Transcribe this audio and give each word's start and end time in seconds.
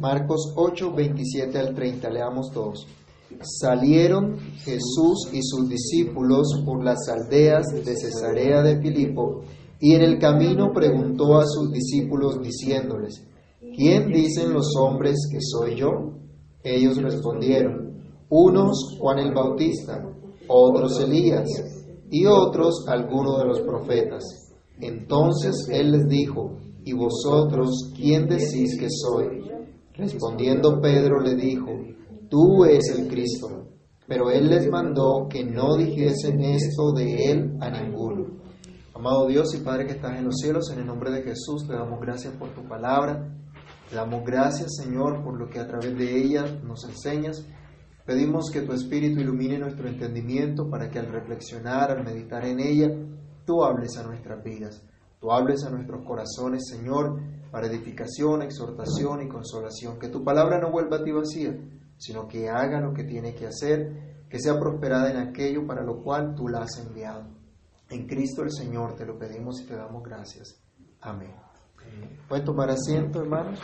Marcos 0.00 0.52
8, 0.56 0.92
27 0.94 1.58
al 1.58 1.74
30, 1.74 2.10
leamos 2.10 2.50
todos. 2.52 2.86
Salieron 3.40 4.38
Jesús 4.38 5.28
y 5.32 5.40
sus 5.42 5.68
discípulos 5.68 6.62
por 6.64 6.84
las 6.84 7.08
aldeas 7.08 7.66
de 7.84 7.96
Cesarea 7.96 8.62
de 8.62 8.80
Filipo, 8.80 9.42
y 9.80 9.94
en 9.94 10.02
el 10.02 10.18
camino 10.18 10.72
preguntó 10.72 11.38
a 11.38 11.46
sus 11.46 11.72
discípulos 11.72 12.40
diciéndoles, 12.42 13.24
¿quién 13.76 14.10
dicen 14.10 14.52
los 14.52 14.74
hombres 14.76 15.28
que 15.30 15.38
soy 15.40 15.76
yo? 15.76 16.12
Ellos 16.62 16.96
respondieron, 17.02 18.00
unos 18.28 18.96
Juan 18.98 19.18
el 19.18 19.34
Bautista, 19.34 20.02
otros 20.48 21.00
Elías, 21.00 21.48
y 22.10 22.26
otros 22.26 22.86
alguno 22.88 23.38
de 23.38 23.46
los 23.46 23.60
profetas. 23.60 24.22
Entonces 24.80 25.68
él 25.70 25.92
les 25.92 26.06
dijo, 26.08 26.52
¿y 26.84 26.92
vosotros 26.92 27.92
quién 27.96 28.28
decís 28.28 28.78
que 28.78 28.88
soy? 28.88 29.55
Respondiendo 29.98 30.80
Pedro 30.80 31.20
le 31.20 31.34
dijo, 31.34 31.70
tú 32.28 32.64
eres 32.64 32.88
el 32.96 33.08
Cristo. 33.08 33.66
Pero 34.06 34.30
él 34.30 34.48
les 34.48 34.68
mandó 34.70 35.26
que 35.28 35.44
no 35.44 35.76
dijesen 35.76 36.40
esto 36.40 36.92
de 36.92 37.30
él 37.30 37.56
a 37.60 37.70
ninguno. 37.70 38.26
Amado 38.94 39.26
Dios 39.26 39.54
y 39.54 39.64
Padre 39.64 39.86
que 39.86 39.92
estás 39.92 40.18
en 40.18 40.26
los 40.26 40.36
cielos, 40.36 40.70
en 40.72 40.80
el 40.80 40.86
nombre 40.86 41.10
de 41.10 41.22
Jesús 41.22 41.66
te 41.66 41.74
damos 41.74 42.00
gracias 42.00 42.34
por 42.34 42.50
tu 42.50 42.62
palabra. 42.68 43.36
Te 43.90 43.96
damos 43.96 44.24
gracias, 44.24 44.76
Señor, 44.76 45.22
por 45.24 45.38
lo 45.38 45.48
que 45.48 45.60
a 45.60 45.66
través 45.66 45.96
de 45.96 46.18
ella 46.18 46.44
nos 46.64 46.84
enseñas. 46.84 47.46
Pedimos 48.04 48.50
que 48.52 48.62
tu 48.62 48.72
Espíritu 48.72 49.20
ilumine 49.20 49.58
nuestro 49.58 49.88
entendimiento 49.88 50.70
para 50.70 50.88
que 50.88 50.98
al 50.98 51.10
reflexionar, 51.10 51.90
al 51.90 52.04
meditar 52.04 52.44
en 52.44 52.60
ella, 52.60 52.88
tú 53.44 53.64
hables 53.64 53.96
a 53.96 54.04
nuestras 54.04 54.42
vidas, 54.44 54.82
tú 55.20 55.32
hables 55.32 55.64
a 55.64 55.70
nuestros 55.70 56.04
corazones, 56.04 56.68
Señor, 56.68 57.20
para 57.50 57.66
edificación, 57.66 58.42
exhortación 58.42 59.22
y 59.22 59.28
consolación. 59.28 59.98
Que 59.98 60.08
tu 60.08 60.22
palabra 60.24 60.58
no 60.58 60.70
vuelva 60.70 60.98
a 60.98 61.04
ti 61.04 61.12
vacía, 61.12 61.56
sino 61.96 62.26
que 62.26 62.48
haga 62.48 62.80
lo 62.80 62.92
que 62.92 63.04
tiene 63.04 63.34
que 63.34 63.46
hacer, 63.46 64.24
que 64.28 64.38
sea 64.38 64.58
prosperada 64.58 65.10
en 65.10 65.16
aquello 65.18 65.66
para 65.66 65.82
lo 65.82 66.02
cual 66.02 66.34
tú 66.34 66.48
la 66.48 66.60
has 66.60 66.78
enviado. 66.78 67.24
En 67.88 68.06
Cristo 68.06 68.42
el 68.42 68.50
Señor 68.50 68.96
te 68.96 69.06
lo 69.06 69.18
pedimos 69.18 69.60
y 69.60 69.66
te 69.66 69.76
damos 69.76 70.02
gracias. 70.02 70.60
Amén. 71.00 71.34
¿Pueden 72.28 72.44
tomar 72.44 72.70
asiento, 72.70 73.22
hermanos? 73.22 73.60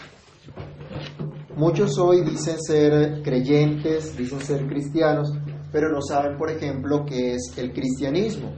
Muchos 1.57 1.99
hoy 1.99 2.23
dicen 2.23 2.61
ser 2.61 3.23
creyentes, 3.23 4.17
dicen 4.17 4.41
ser 4.41 4.67
cristianos, 4.67 5.33
pero 5.71 5.91
no 5.91 6.01
saben, 6.01 6.37
por 6.37 6.51
ejemplo, 6.51 7.05
qué 7.05 7.35
es 7.35 7.53
el 7.57 7.73
cristianismo. 7.73 8.53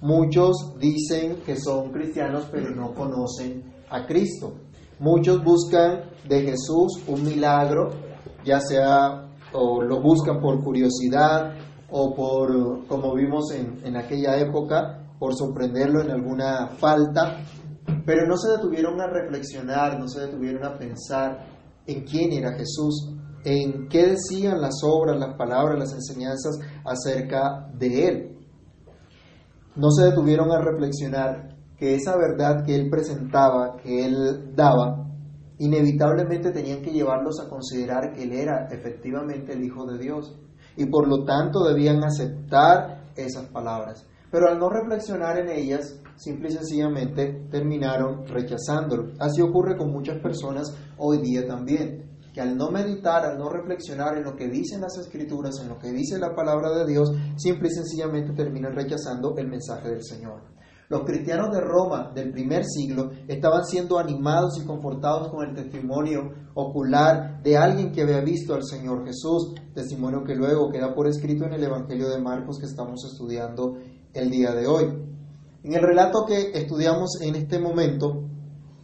Muchos 0.00 0.74
dicen 0.78 1.42
que 1.44 1.56
son 1.56 1.92
cristianos, 1.92 2.48
pero 2.50 2.74
no 2.74 2.94
conocen 2.94 3.64
a 3.90 4.06
Cristo. 4.06 4.54
Muchos 5.00 5.42
buscan 5.42 6.02
de 6.28 6.42
Jesús 6.42 7.02
un 7.06 7.24
milagro, 7.24 7.88
ya 8.44 8.60
sea 8.60 9.30
o 9.54 9.82
lo 9.82 10.02
buscan 10.02 10.40
por 10.40 10.62
curiosidad 10.62 11.54
o 11.90 12.14
por, 12.14 12.86
como 12.86 13.14
vimos 13.14 13.50
en, 13.52 13.80
en 13.82 13.96
aquella 13.96 14.36
época, 14.36 15.14
por 15.18 15.34
sorprenderlo 15.34 16.02
en 16.02 16.10
alguna 16.10 16.68
falta, 16.68 17.38
pero 18.04 18.26
no 18.26 18.36
se 18.36 18.50
detuvieron 18.50 19.00
a 19.00 19.06
reflexionar, 19.06 19.98
no 19.98 20.06
se 20.06 20.20
detuvieron 20.20 20.66
a 20.66 20.76
pensar 20.76 21.46
en 21.86 22.04
quién 22.04 22.32
era 22.32 22.52
Jesús, 22.52 23.10
en 23.42 23.88
qué 23.88 24.06
decían 24.06 24.60
las 24.60 24.82
obras, 24.84 25.18
las 25.18 25.34
palabras, 25.34 25.78
las 25.78 25.94
enseñanzas 25.94 26.58
acerca 26.84 27.70
de 27.72 28.06
Él. 28.06 28.38
No 29.76 29.90
se 29.92 30.04
detuvieron 30.04 30.52
a 30.52 30.60
reflexionar 30.60 31.56
que 31.80 31.94
esa 31.94 32.14
verdad 32.14 32.62
que 32.62 32.74
Él 32.74 32.90
presentaba, 32.90 33.78
que 33.78 34.04
Él 34.04 34.54
daba, 34.54 35.08
inevitablemente 35.58 36.50
tenían 36.50 36.82
que 36.82 36.90
llevarlos 36.90 37.40
a 37.40 37.48
considerar 37.48 38.12
que 38.12 38.24
Él 38.24 38.32
era 38.34 38.68
efectivamente 38.70 39.54
el 39.54 39.64
Hijo 39.64 39.86
de 39.86 39.98
Dios 39.98 40.38
y 40.76 40.84
por 40.84 41.08
lo 41.08 41.24
tanto 41.24 41.64
debían 41.64 42.04
aceptar 42.04 43.12
esas 43.16 43.46
palabras. 43.46 44.06
Pero 44.30 44.48
al 44.48 44.58
no 44.58 44.68
reflexionar 44.68 45.38
en 45.38 45.48
ellas, 45.48 45.98
simple 46.16 46.50
y 46.50 46.52
sencillamente 46.52 47.48
terminaron 47.50 48.26
rechazándolo. 48.26 49.12
Así 49.18 49.40
ocurre 49.40 49.78
con 49.78 49.90
muchas 49.90 50.18
personas 50.18 50.76
hoy 50.98 51.22
día 51.22 51.46
también, 51.46 52.10
que 52.34 52.42
al 52.42 52.58
no 52.58 52.70
meditar, 52.70 53.24
al 53.24 53.38
no 53.38 53.48
reflexionar 53.48 54.18
en 54.18 54.24
lo 54.24 54.36
que 54.36 54.48
dicen 54.48 54.82
las 54.82 54.98
escrituras, 54.98 55.58
en 55.62 55.70
lo 55.70 55.78
que 55.78 55.90
dice 55.92 56.18
la 56.18 56.34
palabra 56.34 56.72
de 56.72 56.86
Dios, 56.86 57.10
simple 57.38 57.68
y 57.68 57.72
sencillamente 57.72 58.34
terminan 58.34 58.74
rechazando 58.74 59.34
el 59.38 59.48
mensaje 59.48 59.88
del 59.88 60.04
Señor. 60.04 60.59
Los 60.90 61.04
cristianos 61.04 61.54
de 61.54 61.60
Roma 61.60 62.10
del 62.12 62.32
primer 62.32 62.64
siglo 62.64 63.12
estaban 63.28 63.64
siendo 63.64 63.96
animados 63.96 64.60
y 64.60 64.66
confortados 64.66 65.28
con 65.28 65.48
el 65.48 65.54
testimonio 65.54 66.32
ocular 66.54 67.40
de 67.44 67.56
alguien 67.56 67.92
que 67.92 68.02
había 68.02 68.20
visto 68.22 68.54
al 68.54 68.64
Señor 68.64 69.06
Jesús, 69.06 69.54
testimonio 69.72 70.24
que 70.24 70.34
luego 70.34 70.68
queda 70.68 70.92
por 70.92 71.06
escrito 71.06 71.44
en 71.44 71.52
el 71.52 71.62
Evangelio 71.62 72.08
de 72.08 72.20
Marcos 72.20 72.58
que 72.58 72.66
estamos 72.66 73.04
estudiando 73.04 73.76
el 74.12 74.30
día 74.30 74.50
de 74.50 74.66
hoy. 74.66 74.86
En 75.62 75.74
el 75.74 75.80
relato 75.80 76.24
que 76.26 76.50
estudiamos 76.58 77.20
en 77.20 77.36
este 77.36 77.60
momento, 77.60 78.24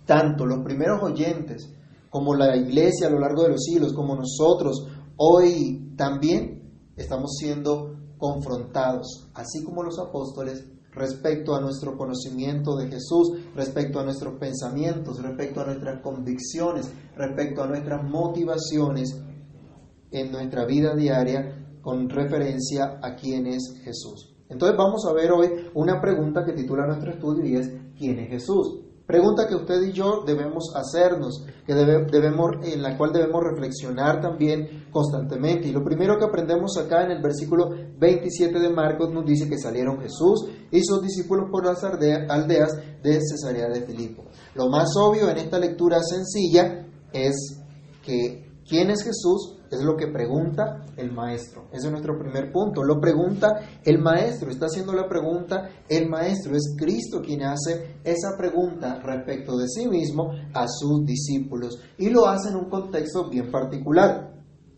tanto 0.05 0.47
los 0.47 0.63
primeros 0.63 1.03
oyentes 1.03 1.75
como 2.09 2.37
la 2.37 2.57
iglesia 2.57 3.09
a 3.09 3.11
lo 3.11 3.19
largo 3.19 3.43
de 3.43 3.49
los 3.49 3.65
siglos, 3.65 3.93
como 3.93 4.15
nosotros 4.15 4.87
hoy 5.17 5.93
también 5.97 6.71
estamos 6.95 7.33
siendo 7.37 7.97
confrontados, 8.17 9.29
así 9.35 9.65
como 9.65 9.83
los 9.83 9.99
apóstoles, 9.99 10.69
respecto 10.97 11.55
a 11.55 11.61
nuestro 11.61 11.97
conocimiento 11.97 12.75
de 12.77 12.89
Jesús, 12.89 13.33
respecto 13.55 14.01
a 14.01 14.05
nuestros 14.05 14.39
pensamientos, 14.39 15.23
respecto 15.23 15.61
a 15.61 15.67
nuestras 15.67 16.01
convicciones, 16.01 16.91
respecto 17.15 17.63
a 17.63 17.67
nuestras 17.67 18.03
motivaciones 18.03 19.21
en 20.11 20.33
nuestra 20.33 20.65
vida 20.65 20.95
diaria 20.95 21.79
con 21.83 22.09
referencia 22.09 22.99
a 23.03 23.15
quién 23.15 23.47
es 23.47 23.81
Jesús. 23.85 24.35
Entonces 24.49 24.77
vamos 24.77 25.05
a 25.07 25.13
ver 25.13 25.33
hoy 25.33 25.49
una 25.75 26.01
pregunta 26.01 26.45
que 26.45 26.53
titula 26.53 26.87
nuestro 26.87 27.13
estudio 27.13 27.45
y 27.45 27.57
es 27.57 27.71
¿quién 27.99 28.19
es 28.19 28.31
Jesús? 28.31 28.86
Pregunta 29.07 29.47
que 29.47 29.55
usted 29.55 29.83
y 29.83 29.93
yo 29.93 30.25
debemos 30.27 30.73
hacernos, 30.75 31.45
que 31.65 31.75
debemos, 31.75 32.57
en 32.65 32.83
la 32.83 32.99
cual 32.99 33.13
debemos 33.13 33.41
reflexionar 33.45 34.21
también 34.21 34.89
constantemente. 34.91 35.69
Y 35.69 35.73
lo 35.73 35.85
primero 35.85 36.19
que 36.19 36.25
aprendemos 36.25 36.77
acá 36.77 37.05
en 37.05 37.13
el 37.13 37.23
versículo 37.23 37.71
27 37.99 38.59
de 38.59 38.69
Marcos 38.69 39.13
nos 39.13 39.25
dice 39.25 39.49
que 39.49 39.59
salieron 39.59 40.01
Jesús 40.01 40.49
y 40.73 40.81
sus 40.83 41.03
discípulos 41.03 41.49
por 41.53 41.65
las 41.65 41.85
aldeas 41.85 42.77
de 43.03 43.21
Cesarea 43.21 43.69
de 43.69 43.83
Filipo. 43.83 44.25
Lo 44.55 44.69
más 44.69 44.89
obvio 44.97 45.31
en 45.31 45.39
esta 45.39 45.61
lectura 45.61 46.03
sencilla 46.03 46.85
es 47.13 47.63
que 48.03 48.61
¿quién 48.69 48.91
es 48.91 49.05
Jesús? 49.05 49.56
Es 49.71 49.83
lo 49.83 49.97
que 49.97 50.07
pregunta 50.07 50.85
el 50.97 51.13
maestro. 51.13 51.65
Ese 51.73 51.87
es 51.87 51.91
nuestro 51.91 52.19
primer 52.19 52.53
punto. 52.53 52.85
Lo 52.85 53.01
pregunta 53.01 53.61
el 53.85 53.99
maestro. 53.99 54.51
Está 54.51 54.67
haciendo 54.67 54.93
la 54.93 55.09
pregunta 55.09 55.69
el 55.89 56.09
maestro. 56.09 56.55
Es 56.55 56.75
Cristo 56.79 57.21
quien 57.21 57.43
hace 57.43 57.97
esa 58.05 58.37
pregunta 58.39 59.01
respecto 59.03 59.57
de 59.57 59.67
sí 59.69 59.89
mismo 59.89 60.31
a 60.55 60.67
sus 60.69 61.05
discípulos. 61.05 61.81
Y 61.99 62.11
lo 62.11 62.27
hace 62.27 62.51
en 62.51 62.57
un 62.57 62.71
contexto 62.71 63.29
bien 63.29 63.51
particular. 63.51 64.35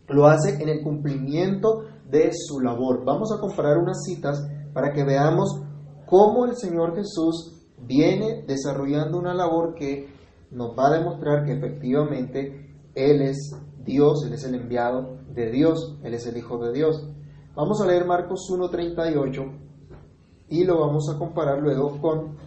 Lo 0.07 0.25
hace 0.25 0.61
en 0.61 0.69
el 0.69 0.81
cumplimiento 0.81 1.83
de 2.09 2.31
su 2.33 2.59
labor. 2.59 3.05
Vamos 3.05 3.31
a 3.31 3.39
comparar 3.39 3.77
unas 3.77 4.03
citas 4.03 4.43
para 4.73 4.91
que 4.91 5.03
veamos 5.03 5.61
cómo 6.07 6.45
el 6.45 6.55
Señor 6.55 6.95
Jesús 6.95 7.59
viene 7.77 8.43
desarrollando 8.47 9.19
una 9.19 9.35
labor 9.35 9.75
que 9.75 10.07
nos 10.51 10.77
va 10.77 10.87
a 10.87 10.97
demostrar 10.97 11.45
que 11.45 11.53
efectivamente 11.53 12.75
Él 12.95 13.21
es 13.21 13.51
Dios, 13.85 14.23
Él 14.25 14.33
es 14.33 14.43
el 14.43 14.55
enviado 14.55 15.17
de 15.33 15.51
Dios, 15.51 15.97
Él 16.03 16.13
es 16.13 16.25
el 16.27 16.37
Hijo 16.37 16.57
de 16.57 16.73
Dios. 16.73 17.03
Vamos 17.55 17.81
a 17.81 17.87
leer 17.87 18.05
Marcos 18.05 18.47
1.38 18.49 19.69
y 20.49 20.63
lo 20.63 20.79
vamos 20.79 21.09
a 21.13 21.17
comparar 21.17 21.59
luego 21.59 21.99
con 22.01 22.37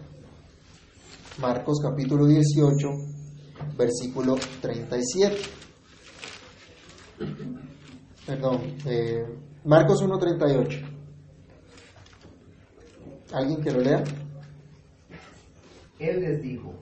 Marcos 1.39 1.79
capítulo 1.81 2.25
18, 2.25 2.87
versículo 3.77 4.35
37. 4.61 5.35
Perdón, 8.25 8.61
eh, 8.85 9.25
Marcos 9.65 10.03
1.38. 10.03 10.89
¿Alguien 13.33 13.61
que 13.61 13.71
lo 13.71 13.79
lea? 13.81 14.03
Él 15.99 16.21
les 16.21 16.41
dijo, 16.41 16.73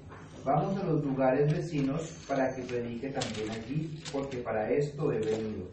Vamos 0.43 0.75
a 0.77 0.83
los 0.85 1.05
lugares 1.05 1.53
vecinos 1.53 2.01
para 2.27 2.53
que 2.55 2.63
predique 2.63 3.09
también 3.09 3.51
allí, 3.51 3.99
porque 4.11 4.37
para 4.37 4.71
esto 4.71 5.11
he 5.11 5.19
venido. 5.19 5.67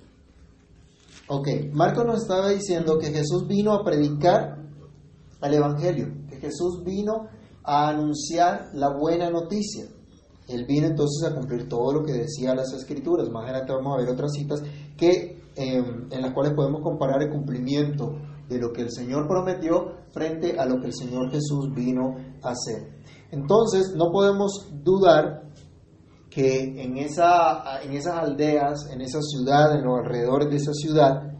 Ok, 1.28 1.48
Marco 1.72 2.04
nos 2.04 2.22
estaba 2.22 2.50
diciendo 2.50 2.98
que 2.98 3.06
Jesús 3.06 3.46
vino 3.46 3.72
a 3.72 3.84
predicar 3.84 4.58
al 5.40 5.54
Evangelio, 5.54 6.08
que 6.28 6.36
Jesús 6.36 6.82
vino 6.84 7.28
a 7.64 7.88
anunciar 7.88 8.70
la 8.74 8.90
buena 8.90 9.30
noticia. 9.30 9.86
Él 10.48 10.64
vino 10.66 10.86
entonces 10.86 11.30
a 11.30 11.34
cumplir 11.34 11.68
todo 11.68 11.92
lo 11.92 12.04
que 12.04 12.12
decía 12.12 12.54
las 12.54 12.72
Escrituras. 12.72 13.28
Más 13.30 13.44
adelante 13.44 13.72
vamos 13.72 13.94
a 13.94 14.00
ver 14.00 14.10
otras 14.10 14.32
citas 14.32 14.62
que, 14.96 15.42
em, 15.56 16.08
en 16.10 16.22
las 16.22 16.32
cuales 16.32 16.54
podemos 16.54 16.82
comparar 16.82 17.22
el 17.22 17.30
cumplimiento 17.30 18.16
de 18.48 18.58
lo 18.58 18.72
que 18.72 18.82
el 18.82 18.90
Señor 18.90 19.28
prometió 19.28 19.92
frente 20.12 20.58
a 20.58 20.64
lo 20.64 20.80
que 20.80 20.86
el 20.86 20.94
Señor 20.94 21.30
Jesús 21.30 21.74
vino 21.74 22.16
a 22.42 22.50
hacer. 22.50 22.97
Entonces, 23.30 23.94
no 23.94 24.10
podemos 24.10 24.70
dudar 24.82 25.42
que 26.30 26.82
en, 26.82 26.96
esa, 26.98 27.82
en 27.82 27.92
esas 27.92 28.14
aldeas, 28.14 28.88
en 28.92 29.00
esa 29.00 29.20
ciudad, 29.20 29.74
en 29.74 29.84
los 29.84 29.98
alrededores 29.98 30.50
de 30.50 30.56
esa 30.56 30.72
ciudad, 30.72 31.32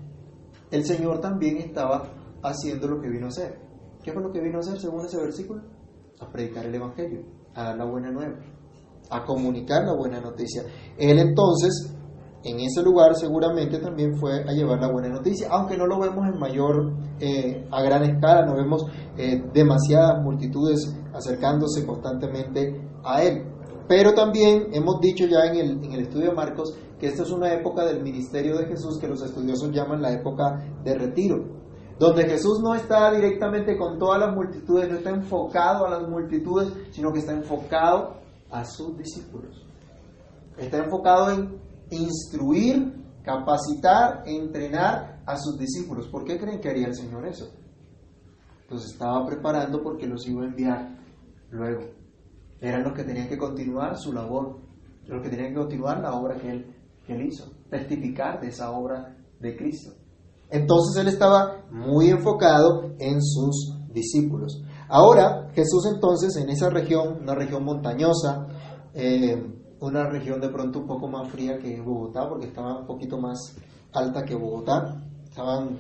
el 0.70 0.84
Señor 0.84 1.20
también 1.20 1.58
estaba 1.58 2.10
haciendo 2.42 2.88
lo 2.88 3.00
que 3.00 3.08
vino 3.08 3.26
a 3.26 3.28
hacer. 3.28 3.60
¿Qué 4.02 4.12
fue 4.12 4.22
lo 4.22 4.32
que 4.32 4.40
vino 4.40 4.58
a 4.58 4.60
hacer 4.60 4.78
según 4.78 5.04
ese 5.06 5.18
versículo? 5.18 5.62
A 6.20 6.30
predicar 6.30 6.66
el 6.66 6.74
Evangelio, 6.74 7.22
a 7.54 7.64
dar 7.64 7.76
la 7.76 7.84
buena 7.84 8.10
nueva, 8.10 8.38
a 9.10 9.24
comunicar 9.24 9.84
la 9.84 9.94
buena 9.94 10.20
noticia. 10.20 10.62
Él 10.96 11.18
entonces, 11.18 11.94
en 12.44 12.60
ese 12.60 12.82
lugar 12.82 13.14
seguramente 13.14 13.78
también 13.78 14.16
fue 14.16 14.42
a 14.42 14.52
llevar 14.52 14.80
la 14.80 14.90
buena 14.90 15.08
noticia, 15.08 15.48
aunque 15.50 15.76
no 15.76 15.86
lo 15.86 15.98
vemos 15.98 16.26
en 16.26 16.38
mayor, 16.38 16.92
eh, 17.20 17.66
a 17.70 17.82
gran 17.82 18.04
escala, 18.04 18.46
no 18.46 18.54
vemos 18.56 18.84
eh, 19.16 19.42
demasiadas 19.52 20.22
multitudes 20.22 20.96
acercándose 21.18 21.84
constantemente 21.84 22.80
a 23.04 23.22
Él. 23.22 23.44
Pero 23.88 24.14
también 24.14 24.68
hemos 24.72 25.00
dicho 25.00 25.26
ya 25.26 25.46
en 25.46 25.56
el, 25.56 25.84
en 25.84 25.92
el 25.92 26.00
estudio 26.00 26.30
de 26.30 26.34
Marcos 26.34 26.74
que 26.98 27.06
esta 27.06 27.22
es 27.22 27.30
una 27.30 27.52
época 27.54 27.84
del 27.84 28.02
ministerio 28.02 28.56
de 28.58 28.66
Jesús 28.66 28.98
que 28.98 29.08
los 29.08 29.22
estudiosos 29.22 29.70
llaman 29.70 30.02
la 30.02 30.12
época 30.12 30.58
de 30.82 30.94
retiro, 30.94 31.44
donde 31.98 32.24
Jesús 32.24 32.60
no 32.62 32.74
está 32.74 33.12
directamente 33.12 33.76
con 33.76 33.98
todas 33.98 34.20
las 34.20 34.34
multitudes, 34.34 34.88
no 34.88 34.96
está 34.96 35.10
enfocado 35.10 35.86
a 35.86 35.90
las 35.90 36.08
multitudes, 36.08 36.72
sino 36.90 37.12
que 37.12 37.20
está 37.20 37.32
enfocado 37.32 38.16
a 38.50 38.64
sus 38.64 38.96
discípulos. 38.96 39.64
Está 40.56 40.78
enfocado 40.78 41.30
en 41.30 41.60
instruir, 41.90 42.94
capacitar, 43.22 44.24
entrenar 44.26 45.22
a 45.24 45.36
sus 45.36 45.58
discípulos. 45.58 46.08
¿Por 46.08 46.24
qué 46.24 46.38
creen 46.38 46.60
que 46.60 46.68
haría 46.68 46.88
el 46.88 46.94
Señor 46.94 47.26
eso? 47.26 47.48
Los 48.68 48.84
estaba 48.84 49.24
preparando 49.24 49.82
porque 49.82 50.06
los 50.06 50.26
iba 50.26 50.42
a 50.42 50.46
enviar 50.46 50.97
luego. 51.50 51.82
Eran 52.60 52.82
los 52.82 52.92
que 52.92 53.04
tenían 53.04 53.28
que 53.28 53.38
continuar 53.38 53.96
su 53.96 54.12
labor, 54.12 54.58
los 55.06 55.22
que 55.22 55.28
tenían 55.28 55.50
que 55.50 55.60
continuar 55.60 56.00
la 56.00 56.14
obra 56.14 56.36
que 56.36 56.50
él, 56.50 56.74
que 57.06 57.14
él 57.14 57.26
hizo, 57.26 57.52
testificar 57.70 58.40
de 58.40 58.48
esa 58.48 58.70
obra 58.72 59.16
de 59.40 59.56
Cristo. 59.56 59.92
Entonces 60.50 61.00
él 61.00 61.08
estaba 61.08 61.64
muy 61.70 62.08
enfocado 62.08 62.94
en 62.98 63.22
sus 63.22 63.76
discípulos. 63.92 64.62
Ahora 64.88 65.50
Jesús 65.54 65.86
entonces 65.92 66.36
en 66.36 66.48
esa 66.48 66.70
región, 66.70 67.22
una 67.22 67.34
región 67.34 67.64
montañosa, 67.64 68.46
eh, 68.94 69.36
una 69.80 70.08
región 70.08 70.40
de 70.40 70.48
pronto 70.48 70.80
un 70.80 70.86
poco 70.86 71.08
más 71.08 71.30
fría 71.30 71.58
que 71.58 71.80
Bogotá, 71.80 72.28
porque 72.28 72.46
estaba 72.46 72.80
un 72.80 72.86
poquito 72.86 73.18
más 73.18 73.56
alta 73.92 74.24
que 74.24 74.34
Bogotá, 74.34 74.96
estaban 75.24 75.78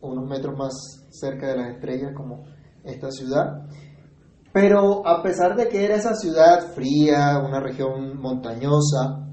unos 0.00 0.28
metros 0.28 0.56
más 0.56 0.72
cerca 1.10 1.48
de 1.48 1.56
las 1.56 1.74
estrellas 1.74 2.12
como 2.16 2.44
esta 2.82 3.10
ciudad. 3.10 3.66
Pero 4.52 5.06
a 5.06 5.22
pesar 5.22 5.56
de 5.56 5.68
que 5.68 5.84
era 5.84 5.94
esa 5.94 6.14
ciudad 6.14 6.72
fría, 6.74 7.38
una 7.38 7.60
región 7.60 8.20
montañosa, 8.20 9.28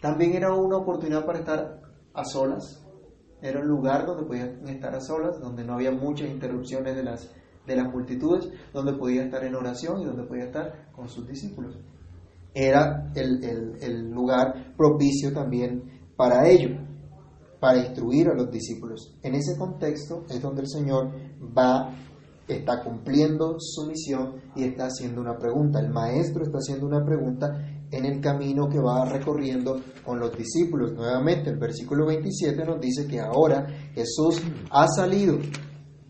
también 0.00 0.32
era 0.34 0.54
una 0.54 0.78
oportunidad 0.78 1.26
para 1.26 1.40
estar 1.40 1.80
a 2.14 2.24
solas. 2.24 2.82
Era 3.42 3.60
un 3.60 3.68
lugar 3.68 4.06
donde 4.06 4.24
podían 4.24 4.66
estar 4.68 4.94
a 4.94 5.00
solas, 5.00 5.38
donde 5.40 5.64
no 5.64 5.74
había 5.74 5.90
muchas 5.92 6.28
interrupciones 6.30 6.96
de 6.96 7.02
las, 7.02 7.30
de 7.66 7.76
las 7.76 7.92
multitudes, 7.92 8.48
donde 8.72 8.94
podía 8.94 9.24
estar 9.24 9.44
en 9.44 9.54
oración 9.54 10.00
y 10.00 10.06
donde 10.06 10.24
podía 10.24 10.44
estar 10.44 10.90
con 10.92 11.08
sus 11.08 11.26
discípulos. 11.26 11.78
Era 12.54 13.10
el, 13.14 13.44
el 13.80 14.10
lugar 14.10 14.74
propicio 14.76 15.32
también 15.32 16.00
para 16.16 16.48
ello, 16.48 16.76
para 17.60 17.78
instruir 17.78 18.28
a 18.28 18.34
los 18.34 18.50
discípulos. 18.50 19.14
En 19.22 19.34
ese 19.34 19.56
contexto 19.58 20.24
es 20.30 20.40
donde 20.40 20.62
el 20.62 20.68
Señor 20.68 21.12
va 21.56 21.94
está 22.56 22.82
cumpliendo 22.82 23.56
su 23.58 23.86
misión 23.86 24.36
y 24.54 24.64
está 24.64 24.86
haciendo 24.86 25.20
una 25.20 25.36
pregunta. 25.36 25.80
El 25.80 25.90
maestro 25.90 26.42
está 26.42 26.58
haciendo 26.58 26.86
una 26.86 27.04
pregunta 27.04 27.46
en 27.90 28.04
el 28.04 28.20
camino 28.20 28.68
que 28.68 28.78
va 28.78 29.04
recorriendo 29.04 29.80
con 30.04 30.18
los 30.18 30.36
discípulos. 30.36 30.92
Nuevamente, 30.92 31.50
el 31.50 31.58
versículo 31.58 32.06
27 32.06 32.64
nos 32.64 32.80
dice 32.80 33.06
que 33.06 33.20
ahora 33.20 33.66
Jesús 33.94 34.40
ha 34.70 34.86
salido 34.88 35.38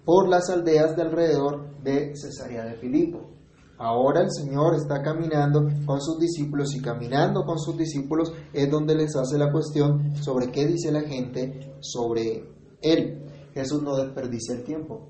por 0.04 0.28
las 0.28 0.50
aldeas 0.50 0.96
de 0.96 1.02
alrededor 1.02 1.82
de 1.82 2.12
Cesarea 2.14 2.64
de 2.64 2.76
Filipo. 2.76 3.30
Ahora 3.78 4.20
el 4.20 4.30
Señor 4.30 4.74
está 4.74 5.00
caminando 5.00 5.66
con 5.86 6.02
sus 6.02 6.18
discípulos 6.18 6.74
y 6.74 6.82
caminando 6.82 7.44
con 7.44 7.58
sus 7.58 7.78
discípulos 7.78 8.30
es 8.52 8.70
donde 8.70 8.94
les 8.94 9.16
hace 9.16 9.38
la 9.38 9.50
cuestión 9.50 10.14
sobre 10.16 10.50
qué 10.50 10.66
dice 10.66 10.92
la 10.92 11.00
gente 11.00 11.76
sobre 11.80 12.44
Él. 12.82 13.24
Jesús 13.54 13.82
no 13.82 13.96
desperdicia 13.96 14.54
el 14.54 14.64
tiempo. 14.64 15.08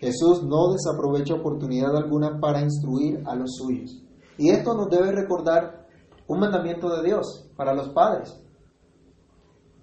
Jesús 0.00 0.42
no 0.42 0.72
desaprovecha 0.72 1.34
oportunidad 1.34 1.94
alguna 1.94 2.40
para 2.40 2.62
instruir 2.62 3.22
a 3.26 3.34
los 3.34 3.56
suyos. 3.56 4.02
Y 4.38 4.48
esto 4.48 4.74
nos 4.74 4.88
debe 4.88 5.12
recordar 5.12 5.86
un 6.26 6.40
mandamiento 6.40 6.88
de 6.88 7.06
Dios 7.06 7.50
para 7.54 7.74
los 7.74 7.90
padres. 7.90 8.34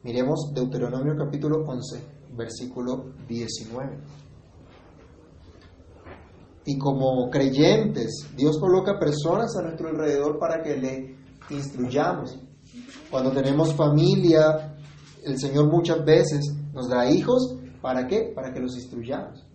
Miremos 0.02 0.52
Deuteronomio 0.56 1.16
capítulo 1.16 1.64
11, 1.68 2.04
versículo 2.36 3.14
19. 3.28 4.00
Y 6.66 6.80
como 6.80 7.30
creyentes, 7.30 8.28
Dios 8.36 8.58
coloca 8.60 8.98
personas 9.00 9.56
a 9.56 9.62
nuestro 9.62 9.90
alrededor 9.90 10.40
para 10.40 10.64
que 10.64 10.78
le 10.78 11.16
instruyamos. 11.52 12.40
Cuando 13.12 13.32
tenemos 13.32 13.74
familia, 13.76 14.76
el 15.24 15.38
Señor 15.40 15.72
muchas 15.72 16.04
veces 16.04 16.44
nos 16.74 16.90
da 16.90 17.08
hijos, 17.08 17.56
¿para 17.82 18.08
qué? 18.08 18.32
Para 18.34 18.52
que 18.52 18.60
los 18.60 18.76
instruyamos. 18.76 19.47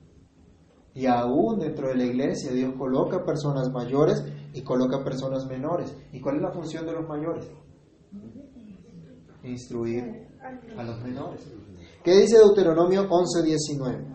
Y 0.94 1.06
aún 1.06 1.58
dentro 1.58 1.88
de 1.88 1.96
la 1.96 2.04
iglesia 2.04 2.52
Dios 2.52 2.74
coloca 2.76 3.24
personas 3.24 3.70
mayores 3.70 4.22
y 4.52 4.62
coloca 4.62 5.02
personas 5.02 5.46
menores. 5.46 5.96
¿Y 6.12 6.20
cuál 6.20 6.36
es 6.36 6.42
la 6.42 6.52
función 6.52 6.84
de 6.84 6.92
los 6.92 7.08
mayores? 7.08 7.50
Instruir 9.42 10.28
a 10.76 10.82
los 10.82 11.00
menores. 11.02 11.50
¿Qué 12.04 12.16
dice 12.20 12.36
Deuteronomio 12.36 13.08
11:19? 13.08 14.12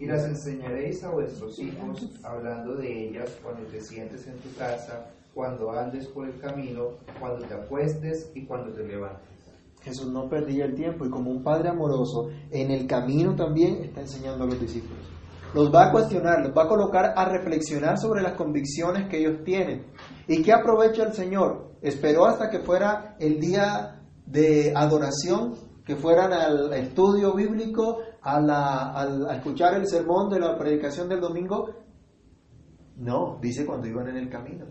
Y 0.00 0.06
las 0.06 0.24
enseñaréis 0.24 1.04
a 1.04 1.10
vuestros 1.10 1.58
hijos, 1.58 2.10
hablando 2.24 2.74
de 2.76 3.08
ellas 3.08 3.38
cuando 3.42 3.62
te 3.68 3.80
sientes 3.82 4.26
en 4.26 4.36
tu 4.38 4.52
casa, 4.56 5.12
cuando 5.34 5.70
andes 5.70 6.08
por 6.08 6.26
el 6.26 6.38
camino, 6.40 6.96
cuando 7.20 7.46
te 7.46 7.54
acuestes 7.54 8.32
y 8.34 8.46
cuando 8.46 8.72
te 8.72 8.82
levantes. 8.82 9.28
Jesús 9.82 10.10
no 10.10 10.28
perdía 10.28 10.64
el 10.64 10.74
tiempo 10.74 11.06
y 11.06 11.10
como 11.10 11.30
un 11.30 11.42
padre 11.42 11.68
amoroso, 11.68 12.30
en 12.50 12.70
el 12.70 12.86
camino 12.86 13.36
también 13.36 13.84
está 13.84 14.00
enseñando 14.00 14.44
a 14.44 14.46
los 14.46 14.60
discípulos 14.60 15.19
los 15.54 15.72
va 15.72 15.86
a 15.86 15.92
cuestionar, 15.92 16.40
los 16.42 16.56
va 16.56 16.64
a 16.64 16.68
colocar 16.68 17.12
a 17.16 17.24
reflexionar 17.24 17.98
sobre 17.98 18.22
las 18.22 18.34
convicciones 18.34 19.08
que 19.08 19.18
ellos 19.18 19.42
tienen. 19.44 19.86
¿Y 20.28 20.42
qué 20.42 20.52
aprovecha 20.52 21.04
el 21.04 21.12
Señor? 21.12 21.72
Esperó 21.82 22.26
hasta 22.26 22.50
que 22.50 22.60
fuera 22.60 23.16
el 23.18 23.40
día 23.40 24.00
de 24.26 24.72
adoración, 24.76 25.54
que 25.84 25.96
fueran 25.96 26.32
al 26.32 26.72
estudio 26.74 27.34
bíblico, 27.34 27.98
a, 28.22 28.40
la, 28.40 29.34
escuchar 29.34 29.74
el 29.74 29.86
sermón 29.88 30.28
de 30.28 30.40
la 30.40 30.56
predicación 30.56 31.08
del 31.08 31.20
domingo. 31.20 31.70
No, 32.96 33.38
dice 33.40 33.66
cuando 33.66 33.88
iban 33.88 34.08
en 34.08 34.16
el 34.16 34.28
camino. 34.28 34.66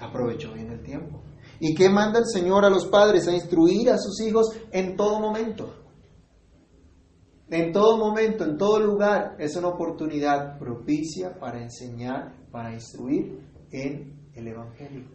Aprovechó 0.00 0.52
bien 0.52 0.70
el 0.72 0.82
tiempo. 0.82 1.22
¿Y 1.58 1.74
qué 1.74 1.88
manda 1.88 2.18
el 2.18 2.26
Señor 2.26 2.64
a 2.64 2.70
los 2.70 2.86
padres? 2.86 3.28
A 3.28 3.32
instruir 3.32 3.90
a 3.90 3.98
sus 3.98 4.20
hijos 4.20 4.50
en 4.72 4.96
todo 4.96 5.20
momento. 5.20 5.79
En 7.50 7.72
todo 7.72 7.98
momento, 7.98 8.44
en 8.44 8.56
todo 8.56 8.78
lugar, 8.78 9.34
es 9.38 9.56
una 9.56 9.68
oportunidad 9.68 10.56
propicia 10.58 11.36
para 11.38 11.60
enseñar, 11.60 12.32
para 12.52 12.72
instruir 12.72 13.40
en 13.72 14.30
el 14.34 14.46
Evangelio. 14.46 15.08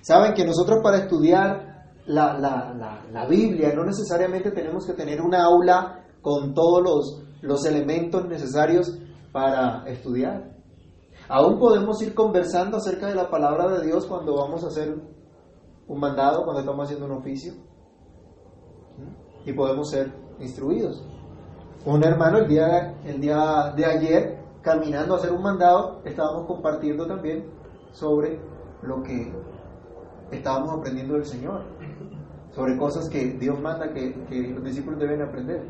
Saben 0.00 0.32
que 0.32 0.46
nosotros 0.46 0.80
para 0.82 0.98
estudiar 0.98 1.92
la, 2.06 2.38
la, 2.38 3.26
Biblia 3.26 3.74
no 3.74 3.84
necesariamente 3.84 4.50
tenemos 4.52 4.86
que 4.86 4.94
tener 4.94 5.20
un 5.20 5.34
aula 5.34 6.06
con 6.22 6.54
todos 6.54 6.82
los, 6.82 7.22
los 7.42 7.66
elementos 7.66 8.26
necesarios 8.26 8.98
para 9.32 9.84
estudiar. 9.88 10.56
Aún 11.28 11.58
podemos 11.58 12.00
ir 12.02 12.14
conversando 12.14 12.78
acerca 12.78 13.08
de 13.08 13.14
la 13.14 13.28
palabra 13.28 13.68
de 13.68 13.84
Dios 13.84 14.06
cuando 14.06 14.36
vamos 14.36 14.64
a 14.64 14.68
hacer 14.68 14.94
un 15.86 16.00
mandado, 16.00 16.44
cuando 16.44 16.60
estamos 16.60 16.84
haciendo 16.84 17.06
un 17.06 17.12
oficio. 17.12 17.52
Y 19.44 19.52
podemos 19.52 19.90
ser 19.90 20.12
instruidos. 20.40 21.04
Un 21.86 22.02
hermano 22.02 22.38
el 22.38 22.48
día, 22.48 22.96
el 23.04 23.20
día 23.20 23.72
de 23.76 23.86
ayer, 23.86 24.38
caminando 24.60 25.14
a 25.14 25.18
hacer 25.18 25.30
un 25.30 25.40
mandado, 25.40 26.00
estábamos 26.04 26.44
compartiendo 26.48 27.06
también 27.06 27.44
sobre 27.92 28.40
lo 28.82 29.04
que 29.04 29.32
estábamos 30.32 30.76
aprendiendo 30.76 31.14
del 31.14 31.24
Señor, 31.24 31.62
sobre 32.52 32.76
cosas 32.76 33.08
que 33.08 33.38
Dios 33.38 33.60
manda 33.60 33.92
que, 33.92 34.12
que 34.28 34.48
los 34.48 34.64
discípulos 34.64 34.98
deben 34.98 35.22
aprender. 35.22 35.62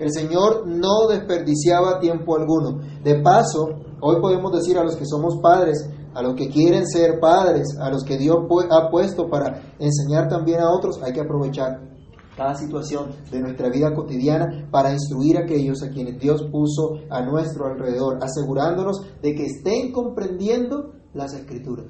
El 0.00 0.10
Señor 0.10 0.66
no 0.66 1.06
desperdiciaba 1.08 2.00
tiempo 2.00 2.36
alguno. 2.36 2.80
De 3.04 3.22
paso, 3.22 3.68
hoy 4.00 4.20
podemos 4.20 4.50
decir 4.50 4.76
a 4.76 4.82
los 4.82 4.96
que 4.96 5.06
somos 5.06 5.38
padres, 5.40 5.88
a 6.12 6.22
los 6.22 6.34
que 6.34 6.48
quieren 6.48 6.88
ser 6.88 7.20
padres, 7.20 7.68
a 7.80 7.88
los 7.88 8.02
que 8.02 8.18
Dios 8.18 8.36
ha 8.68 8.90
puesto 8.90 9.28
para 9.30 9.62
enseñar 9.78 10.28
también 10.28 10.58
a 10.58 10.72
otros, 10.72 11.00
hay 11.04 11.12
que 11.12 11.20
aprovechar 11.20 11.95
cada 12.36 12.54
situación 12.54 13.10
de 13.30 13.40
nuestra 13.40 13.70
vida 13.70 13.94
cotidiana 13.94 14.68
para 14.70 14.92
instruir 14.92 15.38
a 15.38 15.40
aquellos 15.40 15.82
a 15.82 15.88
quienes 15.88 16.18
Dios 16.20 16.46
puso 16.52 17.00
a 17.10 17.22
nuestro 17.22 17.66
alrededor, 17.66 18.18
asegurándonos 18.22 19.00
de 19.22 19.34
que 19.34 19.46
estén 19.46 19.92
comprendiendo 19.92 20.92
las 21.14 21.32
escrituras. 21.32 21.86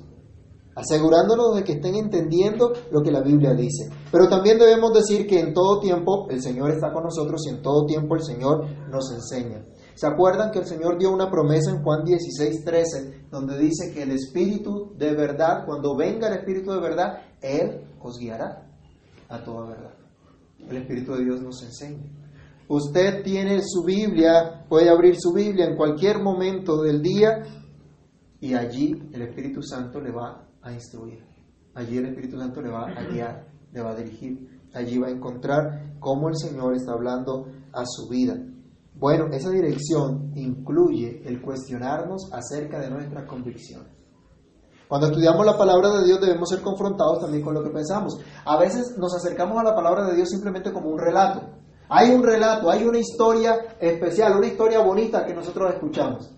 asegurándonos 0.77 1.57
de 1.57 1.65
que 1.65 1.73
estén 1.73 1.95
entendiendo 1.95 2.71
lo 2.91 3.01
que 3.01 3.11
la 3.11 3.23
Biblia 3.23 3.55
dice. 3.55 3.89
Pero 4.13 4.29
también 4.29 4.59
debemos 4.59 4.93
decir 4.93 5.27
que 5.27 5.41
en 5.41 5.55
todo 5.55 5.81
tiempo 5.81 6.29
el 6.29 6.43
Señor 6.43 6.71
está 6.71 6.93
con 6.93 7.05
nosotros 7.05 7.41
y 7.47 7.49
en 7.55 7.63
todo 7.63 7.87
tiempo 7.87 8.15
el 8.15 8.23
Señor 8.23 8.67
nos 8.91 9.11
enseña. 9.11 9.65
¿Se 9.95 10.07
acuerdan 10.07 10.51
que 10.51 10.59
el 10.59 10.67
Señor 10.67 10.99
dio 10.99 11.11
una 11.11 11.31
promesa 11.31 11.71
en 11.71 11.83
Juan 11.83 12.05
16, 12.05 12.63
13, 12.63 13.29
donde 13.31 13.57
dice 13.57 13.95
que 13.95 14.03
el 14.03 14.11
Espíritu 14.11 14.93
de 14.99 15.15
verdad, 15.15 15.65
cuando 15.65 15.97
venga 15.97 16.29
el 16.29 16.35
Espíritu 16.41 16.73
de 16.73 16.81
verdad, 16.81 17.23
Él 17.41 17.87
os 18.03 18.19
guiará 18.19 18.69
a 19.31 19.43
toda 19.43 19.67
verdad? 19.67 20.06
El 20.59 20.77
Espíritu 20.77 21.15
de 21.15 21.25
Dios 21.25 21.41
nos 21.43 21.63
enseña. 21.63 22.05
Usted 22.69 23.23
tiene 23.23 23.61
su 23.63 23.85
Biblia, 23.85 24.65
puede 24.69 24.91
abrir 24.91 25.15
su 25.19 25.33
Biblia 25.33 25.67
en 25.67 25.77
cualquier 25.77 26.21
momento 26.21 26.83
del 26.83 27.01
día 27.01 27.45
y 28.41 28.55
allí 28.55 28.93
el 29.13 29.23
Espíritu 29.23 29.63
Santo 29.63 30.01
le 30.01 30.11
va 30.11 30.49
a 30.63 30.73
instruir. 30.73 31.25
Allí 31.75 31.99
el 31.99 32.07
Espíritu 32.07 32.39
Santo 32.39 32.61
le 32.61 32.71
va 32.71 32.87
a 32.89 33.05
guiar, 33.05 33.47
le 33.73 33.83
va 33.83 33.93
a 33.93 33.97
dirigir. 33.97 34.61
Allí 34.75 34.99
va 34.99 35.07
a 35.07 35.11
encontrar 35.11 35.97
cómo 36.01 36.29
el 36.29 36.37
Señor 36.37 36.75
está 36.75 36.93
hablando 36.93 37.47
a 37.73 37.85
su 37.87 38.09
vida. 38.09 38.37
Bueno, 38.95 39.27
esa 39.31 39.51
dirección 39.51 40.33
incluye 40.35 41.23
el 41.25 41.41
cuestionarnos 41.41 42.31
acerca 42.33 42.81
de 42.81 42.91
nuestras 42.91 43.29
convicciones. 43.29 43.96
Cuando 44.89 45.09
estudiamos 45.09 45.45
la 45.45 45.59
palabra 45.59 45.91
de 45.91 46.05
Dios 46.05 46.21
debemos 46.21 46.49
ser 46.49 46.61
confrontados 46.61 47.21
también 47.21 47.43
con 47.43 47.55
lo 47.55 47.63
que 47.63 47.71
pensamos. 47.71 48.19
A 48.45 48.57
veces 48.59 48.97
nos 48.97 49.15
acercamos 49.15 49.59
a 49.59 49.65
la 49.65 49.75
palabra 49.75 50.07
de 50.07 50.15
Dios 50.15 50.29
simplemente 50.29 50.73
como 50.73 50.91
un 50.91 50.99
relato. 50.99 51.43
Hay 51.89 52.11
un 52.11 52.23
relato, 52.23 52.71
hay 52.71 52.85
una 52.85 52.99
historia 52.99 53.77
especial, 53.81 54.37
una 54.37 54.47
historia 54.47 54.81
bonita 54.81 55.25
que 55.25 55.35
nosotros 55.35 55.73
escuchamos. 55.73 56.31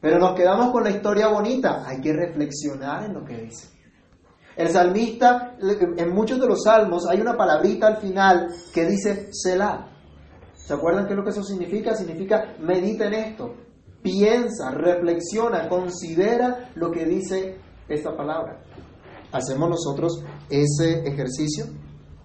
Pero 0.00 0.18
nos 0.18 0.34
quedamos 0.34 0.70
con 0.70 0.84
la 0.84 0.90
historia 0.90 1.28
bonita. 1.28 1.84
Hay 1.86 2.00
que 2.00 2.12
reflexionar 2.12 3.04
en 3.04 3.14
lo 3.14 3.24
que 3.24 3.36
dice. 3.36 3.68
El 4.56 4.68
salmista, 4.68 5.56
en 5.60 6.12
muchos 6.12 6.38
de 6.38 6.46
los 6.46 6.64
salmos, 6.64 7.06
hay 7.08 7.20
una 7.20 7.36
palabrita 7.36 7.86
al 7.86 7.96
final 7.98 8.48
que 8.74 8.84
dice 8.84 9.28
Selah. 9.32 9.88
¿Se 10.54 10.74
acuerdan 10.74 11.06
qué 11.06 11.12
es 11.12 11.16
lo 11.16 11.24
que 11.24 11.30
eso 11.30 11.42
significa? 11.42 11.94
Significa 11.94 12.54
medita 12.60 13.06
en 13.06 13.14
esto, 13.14 13.54
piensa, 14.02 14.70
reflexiona, 14.70 15.68
considera 15.68 16.70
lo 16.74 16.90
que 16.90 17.04
dice 17.06 17.56
esta 17.88 18.16
palabra. 18.16 18.62
¿Hacemos 19.32 19.70
nosotros 19.70 20.22
ese 20.50 21.06
ejercicio? 21.06 21.66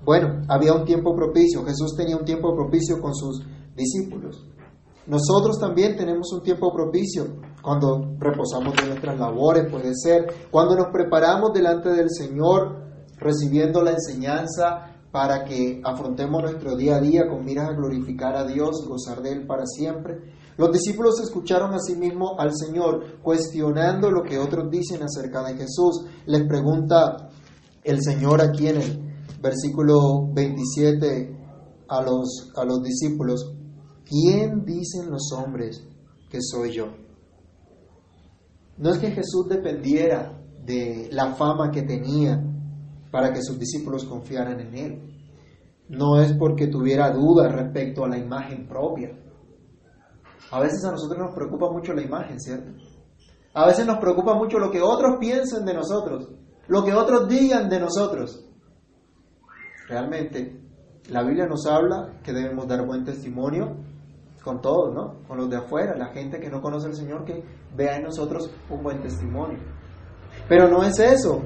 Bueno, 0.03 0.41
había 0.47 0.73
un 0.73 0.85
tiempo 0.85 1.15
propicio, 1.15 1.63
Jesús 1.65 1.95
tenía 1.95 2.17
un 2.17 2.25
tiempo 2.25 2.53
propicio 2.55 2.99
con 3.01 3.13
sus 3.13 3.45
discípulos. 3.75 4.45
Nosotros 5.05 5.57
también 5.59 5.95
tenemos 5.95 6.31
un 6.33 6.41
tiempo 6.41 6.73
propicio 6.73 7.25
cuando 7.61 8.15
reposamos 8.19 8.75
de 8.75 8.87
nuestras 8.87 9.17
labores, 9.17 9.71
puede 9.71 9.93
ser, 9.95 10.27
cuando 10.51 10.75
nos 10.75 10.87
preparamos 10.91 11.53
delante 11.53 11.89
del 11.89 12.09
Señor, 12.09 12.87
recibiendo 13.17 13.81
la 13.81 13.91
enseñanza 13.91 14.93
para 15.11 15.45
que 15.45 15.81
afrontemos 15.83 16.43
nuestro 16.43 16.75
día 16.75 16.97
a 16.97 17.01
día 17.01 17.27
con 17.27 17.43
miras 17.43 17.69
a 17.69 17.73
glorificar 17.73 18.35
a 18.35 18.45
Dios 18.45 18.85
gozar 18.87 19.21
de 19.21 19.31
Él 19.31 19.47
para 19.47 19.65
siempre. 19.65 20.19
Los 20.57 20.71
discípulos 20.71 21.19
escucharon 21.21 21.73
a 21.73 21.79
sí 21.79 21.95
mismo 21.95 22.39
al 22.39 22.51
Señor 22.55 23.21
cuestionando 23.21 24.09
lo 24.09 24.23
que 24.23 24.39
otros 24.39 24.69
dicen 24.71 25.03
acerca 25.03 25.43
de 25.43 25.55
Jesús. 25.55 26.05
Les 26.25 26.47
pregunta 26.47 27.29
el 27.83 28.01
Señor 28.01 28.41
aquí 28.41 28.67
en 28.67 28.81
el 28.81 29.07
versículo 29.39 30.27
27 30.33 31.37
a 31.87 32.01
los, 32.01 32.51
a 32.55 32.65
los 32.65 32.81
discípulos, 32.81 33.53
¿quién 34.03 34.65
dicen 34.65 35.09
los 35.09 35.31
hombres 35.31 35.83
que 36.29 36.39
soy 36.41 36.73
yo? 36.73 36.87
No 38.77 38.91
es 38.91 38.99
que 38.99 39.11
Jesús 39.11 39.47
dependiera 39.47 40.37
de 40.65 41.07
la 41.11 41.33
fama 41.35 41.71
que 41.71 41.83
tenía 41.83 42.43
para 43.11 43.31
que 43.31 43.41
sus 43.41 43.57
discípulos 43.57 44.05
confiaran 44.05 44.59
en 44.59 44.75
Él. 44.75 45.01
No 45.89 46.19
es 46.19 46.33
porque 46.33 46.67
tuviera 46.67 47.11
dudas 47.11 47.51
respecto 47.51 48.03
a 48.03 48.09
la 48.09 48.17
imagen 48.17 48.67
propia. 48.67 49.11
A 50.51 50.59
veces 50.59 50.83
a 50.85 50.91
nosotros 50.91 51.19
nos 51.19 51.35
preocupa 51.35 51.69
mucho 51.69 51.93
la 51.93 52.01
imagen, 52.01 52.39
¿cierto? 52.39 52.71
A 53.53 53.65
veces 53.65 53.85
nos 53.85 53.97
preocupa 53.97 54.35
mucho 54.35 54.59
lo 54.59 54.71
que 54.71 54.81
otros 54.81 55.17
piensen 55.19 55.65
de 55.65 55.73
nosotros, 55.73 56.29
lo 56.67 56.83
que 56.83 56.93
otros 56.93 57.27
digan 57.27 57.69
de 57.69 57.79
nosotros. 57.79 58.45
Realmente, 59.89 60.61
la 61.09 61.23
Biblia 61.23 61.47
nos 61.47 61.65
habla 61.65 62.19
que 62.23 62.33
debemos 62.33 62.67
dar 62.67 62.85
buen 62.85 63.03
testimonio 63.03 63.77
con 64.43 64.61
todos, 64.61 64.93
¿no? 64.93 65.23
Con 65.27 65.37
los 65.37 65.49
de 65.49 65.57
afuera, 65.57 65.97
la 65.97 66.13
gente 66.13 66.39
que 66.39 66.49
no 66.49 66.61
conoce 66.61 66.87
al 66.87 66.95
Señor, 66.95 67.25
que 67.25 67.43
vea 67.75 67.97
en 67.97 68.03
nosotros 68.03 68.49
un 68.69 68.83
buen 68.83 69.01
testimonio. 69.01 69.59
Pero 70.47 70.67
no 70.69 70.83
es 70.83 70.99
eso 70.99 71.41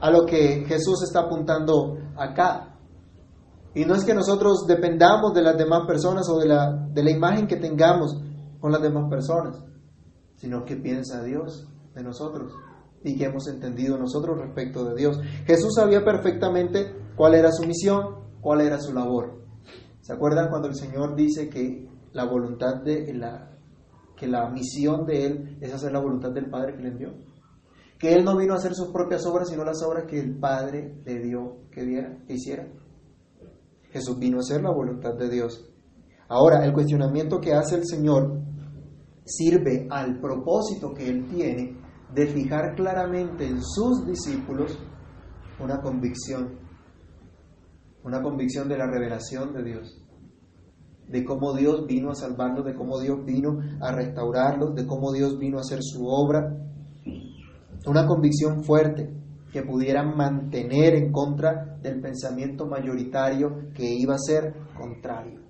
a 0.00 0.10
lo 0.10 0.26
que 0.26 0.64
Jesús 0.66 1.02
está 1.04 1.20
apuntando 1.20 1.98
acá. 2.16 2.73
Y 3.74 3.84
no 3.84 3.94
es 3.94 4.04
que 4.04 4.14
nosotros 4.14 4.66
dependamos 4.66 5.34
de 5.34 5.42
las 5.42 5.58
demás 5.58 5.86
personas 5.86 6.28
o 6.28 6.38
de 6.38 6.46
la, 6.46 6.88
de 6.92 7.02
la 7.02 7.10
imagen 7.10 7.46
que 7.46 7.56
tengamos 7.56 8.16
con 8.60 8.70
las 8.70 8.80
demás 8.80 9.10
personas, 9.10 9.62
sino 10.36 10.64
que 10.64 10.76
piensa 10.76 11.22
Dios 11.22 11.68
de 11.94 12.02
nosotros 12.02 12.52
y 13.02 13.16
que 13.16 13.24
hemos 13.24 13.46
entendido 13.48 13.98
nosotros 13.98 14.38
respecto 14.38 14.84
de 14.84 14.94
Dios. 14.94 15.20
Jesús 15.44 15.74
sabía 15.74 16.04
perfectamente 16.04 16.94
cuál 17.16 17.34
era 17.34 17.50
su 17.52 17.66
misión, 17.66 18.24
cuál 18.40 18.62
era 18.62 18.80
su 18.80 18.94
labor. 18.94 19.42
¿Se 20.00 20.12
acuerdan 20.12 20.48
cuando 20.50 20.68
el 20.68 20.74
Señor 20.74 21.14
dice 21.14 21.48
que 21.48 21.88
la 22.12 22.24
voluntad 22.24 22.82
de 22.82 23.12
la 23.14 23.50
que 24.16 24.28
la 24.28 24.48
misión 24.48 25.04
de 25.06 25.26
él 25.26 25.58
es 25.60 25.74
hacer 25.74 25.92
la 25.92 25.98
voluntad 25.98 26.30
del 26.30 26.48
Padre 26.48 26.76
que 26.76 26.82
le 26.82 26.88
envió? 26.88 27.14
Que 27.98 28.14
él 28.14 28.24
no 28.24 28.36
vino 28.36 28.54
a 28.54 28.56
hacer 28.56 28.74
sus 28.74 28.88
propias 28.88 29.26
obras, 29.26 29.48
sino 29.48 29.64
las 29.64 29.82
obras 29.82 30.04
que 30.06 30.20
el 30.20 30.38
Padre 30.38 31.02
le 31.04 31.18
dio 31.20 31.68
que 31.70 31.84
diera, 31.84 32.18
que 32.26 32.34
hiciera. 32.34 32.68
Jesús 33.94 34.18
vino 34.18 34.38
a 34.38 34.40
hacer 34.40 34.60
la 34.60 34.72
voluntad 34.72 35.14
de 35.14 35.30
Dios. 35.30 35.70
Ahora, 36.28 36.64
el 36.66 36.72
cuestionamiento 36.72 37.40
que 37.40 37.52
hace 37.52 37.76
el 37.76 37.86
Señor 37.86 38.40
sirve 39.24 39.86
al 39.88 40.18
propósito 40.18 40.92
que 40.92 41.08
Él 41.08 41.28
tiene 41.28 41.78
de 42.12 42.26
fijar 42.26 42.74
claramente 42.74 43.46
en 43.46 43.62
sus 43.62 44.04
discípulos 44.04 44.76
una 45.60 45.80
convicción, 45.80 46.58
una 48.02 48.20
convicción 48.20 48.68
de 48.68 48.78
la 48.78 48.90
revelación 48.90 49.52
de 49.52 49.62
Dios, 49.62 50.04
de 51.08 51.24
cómo 51.24 51.54
Dios 51.54 51.86
vino 51.86 52.10
a 52.10 52.16
salvarlos, 52.16 52.64
de 52.64 52.74
cómo 52.74 52.98
Dios 52.98 53.24
vino 53.24 53.60
a 53.80 53.92
restaurarlos, 53.92 54.74
de 54.74 54.86
cómo 54.86 55.12
Dios 55.12 55.38
vino 55.38 55.58
a 55.58 55.60
hacer 55.60 55.78
su 55.82 56.04
obra, 56.04 56.52
una 57.86 58.06
convicción 58.08 58.64
fuerte 58.64 59.23
que 59.54 59.62
pudieran 59.62 60.16
mantener 60.16 60.96
en 60.96 61.12
contra 61.12 61.78
del 61.80 62.00
pensamiento 62.00 62.66
mayoritario 62.66 63.70
que 63.72 63.84
iba 63.88 64.16
a 64.16 64.18
ser 64.18 64.52
contrario. 64.76 65.42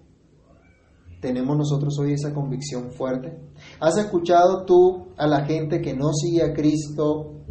¿Tenemos 1.23 1.57
nosotros 1.57 1.97
hoy 1.99 2.13
esa 2.13 2.35
convicción 2.35 2.93
fuerte? 2.93 3.35
¿Has 3.81 3.97
escuchado 3.97 4.67
tú 4.67 5.15
a 5.17 5.27
la 5.27 5.47
gente 5.47 5.81
que 5.81 5.95
no 5.95 6.13
sigue 6.13 6.43
a 6.43 6.53
Cristo 6.53 7.47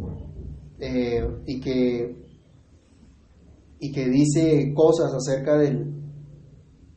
eh, 0.78 1.26
y, 1.44 1.58
que, 1.58 2.24
y 3.80 3.90
que 3.90 4.08
dice 4.08 4.72
cosas 4.76 5.12
acerca 5.12 5.58
del, 5.58 5.92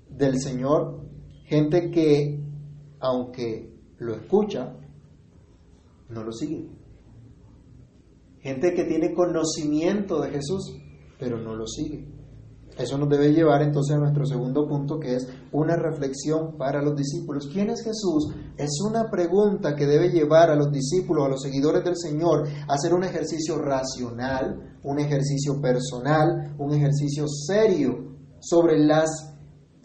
del 0.08 0.40
Señor? 0.40 1.04
Gente 1.46 1.90
que, 1.90 2.44
aunque 3.00 3.74
lo 3.98 4.14
escucha, 4.14 4.78
no 6.10 6.24
lo 6.24 6.32
sigue. 6.32 6.77
Gente 8.42 8.74
que 8.74 8.86
tiene 8.86 9.14
conocimiento 9.14 10.22
de 10.22 10.30
Jesús, 10.30 10.76
pero 11.20 11.40
no 11.40 11.56
lo 11.56 11.66
sigue. 11.68 12.18
Eso 12.78 12.98
nos 12.98 13.10
debe 13.10 13.34
llevar 13.34 13.64
entonces 13.64 13.96
a 13.96 14.00
nuestro 14.00 14.26
segundo 14.26 14.68
punto, 14.68 15.00
que 15.00 15.16
es 15.16 15.28
una 15.52 15.76
reflexión 15.76 16.58
para 16.58 16.82
los 16.82 16.96
discípulos. 16.96 17.50
¿Quién 17.52 17.72
es 17.72 17.84
Jesús? 17.84 18.32
Es 18.56 18.80
una 18.88 19.10
pregunta 19.10 19.76
que 19.76 19.88
debe 19.88 20.10
llevar 20.10 20.52
a 20.52 20.56
los 20.56 20.72
discípulos, 20.72 21.26
a 21.26 21.30
los 21.30 21.42
seguidores 21.42 21.84
del 21.84 21.98
Señor, 21.98 22.48
a 22.68 22.74
hacer 22.76 22.94
un 22.94 23.04
ejercicio 23.04 23.58
racional, 23.58 24.78
un 24.84 25.00
ejercicio 25.00 25.60
personal, 25.60 26.56
un 26.60 26.74
ejercicio 26.74 27.26
serio 27.28 28.16
sobre 28.40 28.78
las 28.78 29.10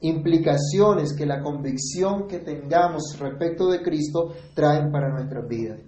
implicaciones 0.03 1.15
que 1.15 1.25
la 1.25 1.43
convicción 1.43 2.27
que 2.27 2.41
tengamos 2.41 3.17
respecto 3.19 3.71
de 3.71 3.83
Cristo 3.83 4.35
traen 4.55 4.91
para 4.91 5.09
nuestras 5.09 5.49
vidas. 5.49 5.81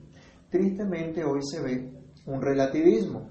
Tristemente 0.48 1.22
hoy 1.24 1.40
se 1.42 1.60
ve 1.60 2.03
un 2.26 2.40
relativismo, 2.40 3.30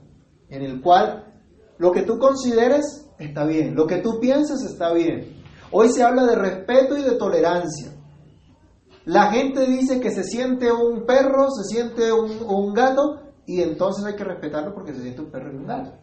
en 0.50 0.62
el 0.62 0.82
cual 0.82 1.34
lo 1.78 1.92
que 1.92 2.04
tú 2.04 2.18
consideres 2.18 3.10
está 3.18 3.46
bien, 3.46 3.76
lo 3.76 3.88
que 3.88 3.98
tú 3.98 4.20
pienses 4.20 4.64
está 4.64 4.94
bien. 4.94 5.42
Hoy 5.72 5.90
se 5.90 6.04
habla 6.04 6.26
de 6.26 6.36
respeto 6.36 6.98
y 6.98 7.04
de 7.04 7.16
tolerancia. 7.16 7.92
La 9.06 9.32
gente 9.32 9.66
dice 9.66 10.00
que 10.00 10.12
se 10.12 10.24
siente 10.24 10.72
un 10.72 11.06
perro, 11.06 11.50
se 11.50 11.64
siente 11.64 12.14
un, 12.14 12.74
gato, 12.74 13.20
y 13.46 13.62
entonces 13.62 14.06
hay 14.06 14.16
que 14.16 14.24
respetarlo 14.24 14.74
porque 14.74 14.94
se 14.94 15.02
siente 15.02 15.22
un 15.22 15.32
perro 15.32 15.52
y 15.52 15.58
un 15.58 15.66
gato. 15.66 15.98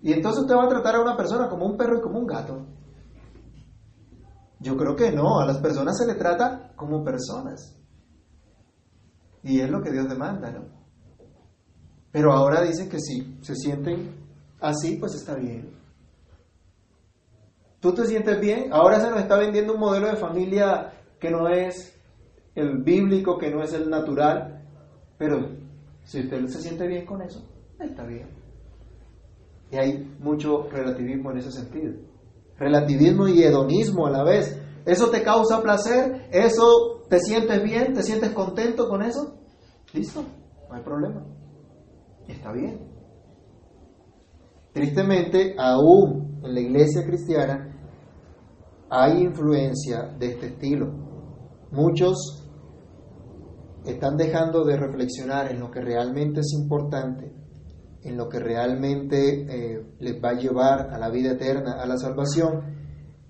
Y 0.00 0.12
entonces 0.12 0.42
usted 0.42 0.54
va 0.54 0.64
a 0.64 0.68
tratar 0.68 0.96
a 0.96 1.00
una 1.00 1.16
persona 1.16 1.48
como 1.48 1.66
un 1.66 1.76
perro 1.76 1.98
y 1.98 2.02
como 2.02 2.18
un 2.18 2.26
gato. 2.26 2.66
Yo 4.60 4.76
creo 4.76 4.94
que 4.94 5.10
no, 5.10 5.40
a 5.40 5.46
las 5.46 5.58
personas 5.58 5.98
se 5.98 6.06
le 6.06 6.14
trata 6.14 6.72
como 6.76 7.02
personas. 7.02 7.76
Y 9.42 9.60
es 9.60 9.70
lo 9.70 9.82
que 9.82 9.90
Dios 9.90 10.08
demanda, 10.08 10.50
¿no? 10.52 10.83
Pero 12.14 12.32
ahora 12.32 12.62
dicen 12.62 12.88
que 12.88 13.00
si 13.00 13.38
se 13.42 13.56
sienten 13.56 14.14
así, 14.60 14.98
pues 14.98 15.16
está 15.16 15.34
bien. 15.34 15.68
¿Tú 17.80 17.92
te 17.92 18.06
sientes 18.06 18.38
bien? 18.38 18.72
Ahora 18.72 19.00
se 19.00 19.10
nos 19.10 19.18
está 19.18 19.36
vendiendo 19.36 19.74
un 19.74 19.80
modelo 19.80 20.06
de 20.06 20.14
familia 20.14 20.92
que 21.18 21.32
no 21.32 21.48
es 21.48 21.92
el 22.54 22.84
bíblico, 22.84 23.36
que 23.36 23.50
no 23.50 23.64
es 23.64 23.72
el 23.72 23.90
natural, 23.90 24.64
pero 25.18 25.56
si 26.04 26.20
usted 26.20 26.46
se 26.46 26.62
siente 26.62 26.86
bien 26.86 27.04
con 27.04 27.20
eso, 27.20 27.44
está 27.80 28.06
bien. 28.06 28.28
Y 29.72 29.76
hay 29.76 30.16
mucho 30.20 30.68
relativismo 30.70 31.32
en 31.32 31.38
ese 31.38 31.50
sentido. 31.50 31.94
Relativismo 32.56 33.26
y 33.26 33.42
hedonismo 33.42 34.06
a 34.06 34.12
la 34.12 34.22
vez. 34.22 34.56
¿Eso 34.86 35.10
te 35.10 35.24
causa 35.24 35.60
placer? 35.60 36.28
¿Eso 36.30 37.02
te 37.10 37.18
sientes 37.18 37.60
bien? 37.64 37.92
¿Te 37.92 38.04
sientes 38.04 38.30
contento 38.30 38.88
con 38.88 39.02
eso? 39.02 39.36
Listo, 39.92 40.22
no 40.68 40.76
hay 40.76 40.82
problema. 40.84 41.24
Está 42.28 42.52
bien. 42.52 42.80
Tristemente, 44.72 45.54
aún 45.58 46.40
en 46.42 46.54
la 46.54 46.60
iglesia 46.60 47.04
cristiana 47.04 47.70
hay 48.90 49.22
influencia 49.22 50.14
de 50.18 50.26
este 50.26 50.46
estilo. 50.46 50.92
Muchos 51.70 52.44
están 53.84 54.16
dejando 54.16 54.64
de 54.64 54.76
reflexionar 54.76 55.50
en 55.50 55.60
lo 55.60 55.70
que 55.70 55.80
realmente 55.80 56.40
es 56.40 56.52
importante, 56.52 57.32
en 58.02 58.16
lo 58.16 58.28
que 58.28 58.38
realmente 58.38 59.42
eh, 59.42 59.86
les 60.00 60.22
va 60.22 60.30
a 60.30 60.38
llevar 60.38 60.92
a 60.92 60.98
la 60.98 61.10
vida 61.10 61.32
eterna, 61.32 61.80
a 61.80 61.86
la 61.86 61.96
salvación, 61.96 62.74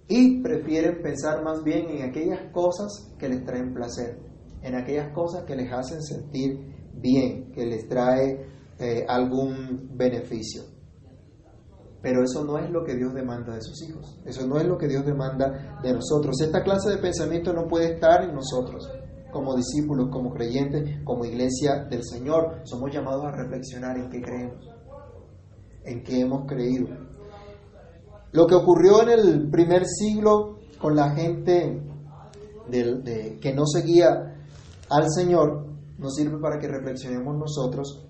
y 0.09 0.43
prefieren 0.43 1.03
pensar 1.03 1.43
más 1.43 1.63
bien 1.65 1.89
en 1.89 2.09
aquellas 2.09 2.51
cosas 2.53 3.15
que 3.19 3.29
les 3.29 3.45
traen 3.45 3.73
placer, 3.73 4.19
en 4.63 4.75
aquellas 4.75 5.13
cosas 5.13 5.45
que 5.45 5.57
les 5.57 5.73
hacen 5.73 6.03
sentir 6.03 6.59
bien, 6.95 7.51
que 7.53 7.65
les 7.67 7.89
trae 7.89 8.54
eh, 8.79 9.05
algún 9.09 9.91
beneficio. 9.97 10.63
Pero 12.03 12.23
eso 12.23 12.45
no 12.45 12.59
es 12.59 12.71
lo 12.71 12.85
que 12.85 12.95
Dios 12.95 13.15
demanda 13.15 13.55
de 13.55 13.63
sus 13.63 13.83
hijos, 13.89 14.21
eso 14.27 14.47
no 14.47 14.59
es 14.59 14.67
lo 14.67 14.77
que 14.77 14.89
Dios 14.89 15.07
demanda 15.07 15.81
de 15.83 15.93
nosotros. 15.93 16.39
Esta 16.41 16.63
clase 16.63 16.91
de 16.91 16.99
pensamiento 16.99 17.53
no 17.53 17.67
puede 17.67 17.95
estar 17.95 18.25
en 18.25 18.35
nosotros 18.35 18.87
como 19.33 19.57
discípulos, 19.57 20.11
como 20.13 20.33
creyentes, 20.33 21.03
como 21.03 21.25
iglesia 21.25 21.85
del 21.91 22.05
Señor. 22.05 22.61
Somos 22.65 22.93
llamados 22.93 23.25
a 23.25 23.33
reflexionar 23.33 23.97
en 23.97 24.09
qué 24.09 24.21
creemos, 24.21 24.69
en 25.85 26.05
qué 26.05 26.21
hemos 26.21 26.47
creído. 26.47 26.89
Lo 28.33 28.47
que 28.47 28.55
ocurrió 28.55 29.03
en 29.03 29.09
el 29.11 29.51
primer 29.51 29.87
siglo 29.87 30.59
con 30.79 30.95
la 30.95 31.11
gente 31.15 31.83
de, 32.69 33.39
que 33.41 33.55
no 33.55 33.67
seguía 33.67 34.37
al 34.91 35.11
Señor 35.11 35.67
nos 35.99 36.15
sirve 36.15 36.39
para 36.39 36.59
que 36.59 36.69
reflexionemos 36.69 37.37
nosotros 37.37 38.04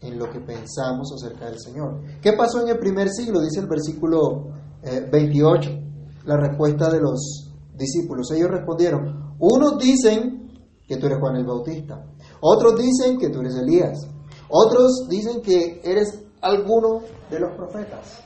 en 0.00 0.18
lo 0.18 0.30
que 0.30 0.40
pensamos 0.40 1.12
acerca 1.14 1.46
del 1.46 1.58
Señor. 1.58 2.00
¿Qué 2.20 2.32
pasó 2.32 2.62
en 2.62 2.68
el 2.68 2.78
primer 2.78 3.08
siglo? 3.10 3.40
Dice 3.40 3.60
el 3.60 3.68
versículo 3.68 4.48
28, 4.82 5.70
eh, 5.70 5.82
la 6.24 6.36
respuesta 6.36 6.90
de 6.90 7.00
los 7.00 7.50
discípulos. 7.74 8.30
Ellos 8.32 8.50
respondieron, 8.50 9.34
unos 9.38 9.78
dicen 9.78 10.50
que 10.86 10.96
tú 10.96 11.06
eres 11.06 11.18
Juan 11.18 11.36
el 11.36 11.46
Bautista, 11.46 12.04
otros 12.40 12.76
dicen 12.76 13.18
que 13.18 13.28
tú 13.28 13.40
eres 13.40 13.54
Elías, 13.56 14.08
otros 14.48 15.06
dicen 15.08 15.40
que 15.42 15.80
eres 15.84 16.24
alguno 16.40 17.02
de 17.30 17.40
los 17.40 17.52
profetas. 17.54 18.24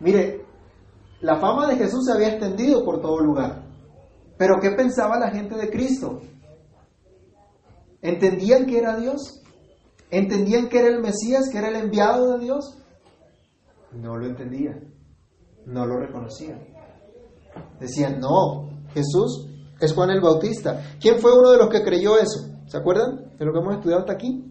Mire, 0.00 0.44
la 1.20 1.36
fama 1.40 1.66
de 1.66 1.76
Jesús 1.76 2.04
se 2.04 2.12
había 2.12 2.28
extendido 2.28 2.84
por 2.84 3.00
todo 3.00 3.18
lugar. 3.18 3.64
Pero 4.36 4.60
¿qué 4.60 4.70
pensaba 4.70 5.18
la 5.18 5.30
gente 5.30 5.56
de 5.56 5.70
Cristo? 5.70 6.20
¿Entendían 8.00 8.66
que 8.66 8.78
era 8.78 8.96
Dios? 8.96 9.37
¿Entendían 10.10 10.68
que 10.68 10.78
era 10.78 10.88
el 10.88 11.00
Mesías, 11.00 11.48
que 11.50 11.58
era 11.58 11.68
el 11.68 11.76
enviado 11.76 12.32
de 12.32 12.44
Dios? 12.44 12.78
No 13.92 14.16
lo 14.16 14.26
entendían, 14.26 14.94
no 15.66 15.86
lo 15.86 15.98
reconocían. 15.98 16.60
Decían, 17.78 18.18
no, 18.20 18.70
Jesús 18.94 19.48
es 19.80 19.92
Juan 19.94 20.10
el 20.10 20.20
Bautista. 20.20 20.82
¿Quién 21.00 21.18
fue 21.18 21.38
uno 21.38 21.50
de 21.50 21.58
los 21.58 21.68
que 21.68 21.82
creyó 21.82 22.18
eso? 22.18 22.48
¿Se 22.66 22.76
acuerdan 22.76 23.36
de 23.38 23.44
lo 23.44 23.52
que 23.52 23.58
hemos 23.58 23.74
estudiado 23.74 24.00
hasta 24.00 24.12
aquí? 24.12 24.44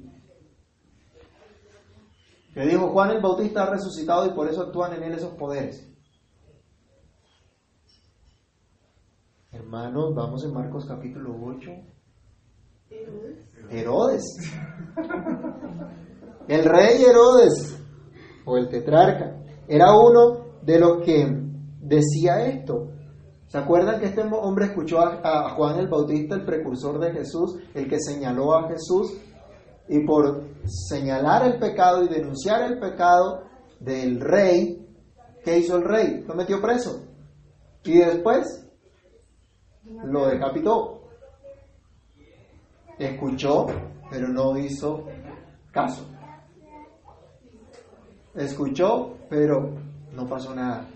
Que 2.53 2.65
dijo, 2.65 2.89
Juan 2.89 3.11
el 3.11 3.21
Bautista 3.21 3.63
ha 3.63 3.69
resucitado 3.69 4.25
y 4.25 4.33
por 4.33 4.47
eso 4.49 4.61
actúan 4.61 4.93
en 4.93 5.03
él 5.03 5.13
esos 5.13 5.33
poderes. 5.35 5.87
Hermanos, 9.51 10.13
vamos 10.15 10.43
en 10.43 10.53
Marcos 10.53 10.85
capítulo 10.85 11.35
8. 11.43 11.96
Herodes. 13.69 14.23
El 16.47 16.63
rey 16.63 17.03
Herodes, 17.03 17.77
o 18.45 18.55
el 18.57 18.69
tetrarca, 18.69 19.35
era 19.67 19.91
uno 19.93 20.61
de 20.61 20.79
los 20.79 21.03
que 21.03 21.27
decía 21.81 22.45
esto. 22.45 22.87
¿Se 23.47 23.57
acuerdan 23.57 23.99
que 23.99 24.07
este 24.07 24.21
hombre 24.21 24.65
escuchó 24.65 24.99
a, 24.99 25.49
Juan 25.55 25.79
el 25.79 25.87
Bautista, 25.87 26.35
el 26.35 26.45
precursor 26.45 26.99
de 26.99 27.11
Jesús, 27.11 27.57
el 27.73 27.89
que 27.89 27.99
señaló 27.99 28.53
a 28.53 28.69
Jesús? 28.69 29.13
Y 29.89 30.05
por 30.05 30.43
señalar 30.65 31.45
el 31.45 31.59
pecado 31.59 32.03
y 32.03 32.07
denunciar 32.07 32.63
el 32.63 32.79
pecado 32.79 33.43
del 33.79 34.19
rey, 34.19 34.85
¿qué 35.43 35.59
hizo 35.59 35.77
el 35.77 35.83
rey? 35.83 36.23
Lo 36.27 36.35
metió 36.35 36.61
preso. 36.61 37.03
Y 37.83 37.99
después 37.99 38.67
lo 40.05 40.27
decapitó. 40.27 40.96
Escuchó, 42.99 43.67
pero 44.09 44.27
no 44.27 44.57
hizo 44.57 45.05
caso. 45.71 46.05
Escuchó, 48.35 49.15
pero 49.29 49.75
no 50.13 50.27
pasó 50.27 50.53
nada. 50.53 50.87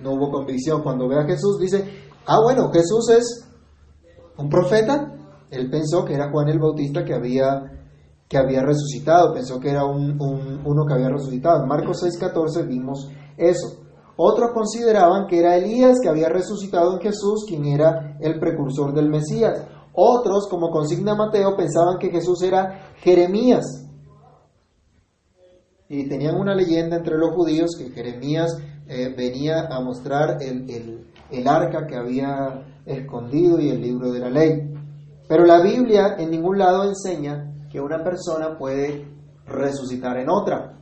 No 0.00 0.12
hubo 0.12 0.30
convicción. 0.30 0.82
Cuando 0.82 1.08
ve 1.08 1.18
a 1.18 1.24
Jesús 1.24 1.58
dice, 1.58 1.84
ah, 2.26 2.38
bueno, 2.42 2.70
Jesús 2.70 3.08
es 3.10 3.48
un 4.36 4.48
profeta. 4.48 5.12
Él 5.50 5.70
pensó 5.70 6.04
que 6.04 6.14
era 6.14 6.30
Juan 6.30 6.48
el 6.48 6.58
Bautista 6.58 7.04
que 7.04 7.14
había, 7.14 7.62
que 8.28 8.38
había 8.38 8.62
resucitado, 8.62 9.34
pensó 9.34 9.60
que 9.60 9.70
era 9.70 9.84
un, 9.84 10.18
uno 10.64 10.86
que 10.86 10.94
había 10.94 11.10
resucitado. 11.10 11.62
En 11.62 11.68
Marcos 11.68 12.02
6:14 12.02 12.66
vimos 12.66 13.10
eso. 13.36 13.82
Otros 14.16 14.50
consideraban 14.52 15.26
que 15.26 15.38
era 15.40 15.56
Elías 15.56 15.98
que 16.02 16.08
había 16.08 16.28
resucitado 16.28 16.94
en 16.94 17.00
Jesús, 17.00 17.44
quien 17.46 17.66
era 17.66 18.16
el 18.20 18.38
precursor 18.38 18.94
del 18.94 19.08
Mesías. 19.08 19.66
Otros, 19.94 20.48
como 20.48 20.70
consigna 20.70 21.14
Mateo, 21.14 21.56
pensaban 21.56 21.98
que 21.98 22.10
Jesús 22.10 22.42
era 22.42 22.94
Jeremías. 22.96 23.64
Y 25.88 26.08
tenían 26.08 26.36
una 26.36 26.54
leyenda 26.54 26.96
entre 26.96 27.18
los 27.18 27.34
judíos 27.34 27.76
que 27.76 27.90
Jeremías 27.90 28.56
eh, 28.88 29.14
venía 29.16 29.66
a 29.70 29.80
mostrar 29.80 30.38
el, 30.40 31.06
el 31.30 31.48
arca 31.48 31.86
que 31.86 31.96
había 31.96 32.64
escondido 32.86 33.60
y 33.60 33.68
el 33.68 33.80
libro 33.80 34.10
de 34.10 34.20
la 34.20 34.30
ley. 34.30 34.72
Pero 35.28 35.44
la 35.44 35.62
Biblia 35.62 36.16
en 36.18 36.30
ningún 36.30 36.58
lado 36.58 36.84
enseña 36.84 37.66
que 37.70 37.80
una 37.80 38.02
persona 38.02 38.58
puede 38.58 39.06
resucitar 39.46 40.18
en 40.18 40.28
otra 40.28 40.78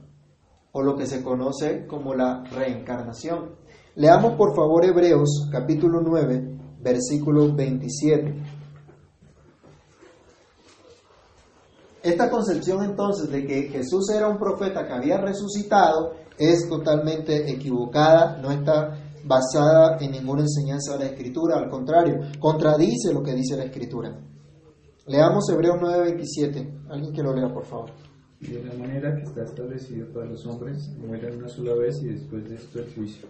o 0.72 0.82
lo 0.82 0.96
que 0.96 1.06
se 1.06 1.22
conoce 1.22 1.86
como 1.86 2.14
la 2.14 2.44
reencarnación. 2.44 3.56
Leamos 3.96 4.34
por 4.34 4.54
favor 4.54 4.84
Hebreos 4.84 5.48
capítulo 5.50 6.00
9, 6.00 6.58
versículo 6.80 7.52
27. 7.54 8.49
Esta 12.02 12.30
concepción 12.30 12.82
entonces 12.82 13.30
de 13.30 13.46
que 13.46 13.68
Jesús 13.68 14.08
era 14.10 14.28
un 14.28 14.38
profeta 14.38 14.86
que 14.86 14.92
había 14.92 15.18
resucitado 15.18 16.14
es 16.38 16.66
totalmente 16.68 17.50
equivocada, 17.50 18.38
no 18.40 18.50
está 18.50 18.96
basada 19.24 19.98
en 20.00 20.12
ninguna 20.12 20.42
enseñanza 20.42 20.94
de 20.94 21.04
la 21.04 21.10
Escritura, 21.10 21.58
al 21.58 21.68
contrario, 21.68 22.20
contradice 22.38 23.12
lo 23.12 23.22
que 23.22 23.34
dice 23.34 23.56
la 23.56 23.64
Escritura. 23.64 24.18
Leamos 25.06 25.44
Hebreos 25.50 25.76
27. 25.80 26.84
Alguien 26.88 27.12
que 27.12 27.22
lo 27.22 27.34
lea, 27.34 27.52
por 27.52 27.66
favor. 27.66 27.90
De 28.40 28.64
la 28.64 28.72
manera 28.74 29.14
que 29.16 29.22
está 29.22 29.42
establecido 29.42 30.10
para 30.14 30.26
los 30.26 30.46
hombres, 30.46 30.88
mueren 30.96 31.36
una 31.36 31.48
sola 31.48 31.74
vez 31.74 32.00
y 32.02 32.14
después 32.14 32.48
de 32.48 32.54
esto 32.54 32.78
el 32.78 32.94
juicio. 32.94 33.28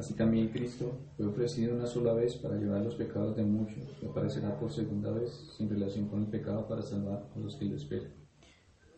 Así 0.00 0.14
también 0.14 0.48
Cristo 0.48 0.92
fue 1.14 1.26
ofrecido 1.26 1.74
una 1.74 1.86
sola 1.86 2.14
vez 2.14 2.34
para 2.38 2.56
llevar 2.56 2.80
los 2.80 2.94
pecados 2.94 3.36
de 3.36 3.44
muchos. 3.44 3.84
Y 4.00 4.06
aparecerá 4.06 4.58
por 4.58 4.72
segunda 4.72 5.12
vez 5.12 5.30
sin 5.58 5.68
relación 5.68 6.08
con 6.08 6.22
el 6.22 6.30
pecado 6.30 6.66
para 6.66 6.80
salvar 6.80 7.28
a 7.36 7.38
los 7.38 7.54
que 7.58 7.66
lo 7.66 7.76
esperan. 7.76 8.10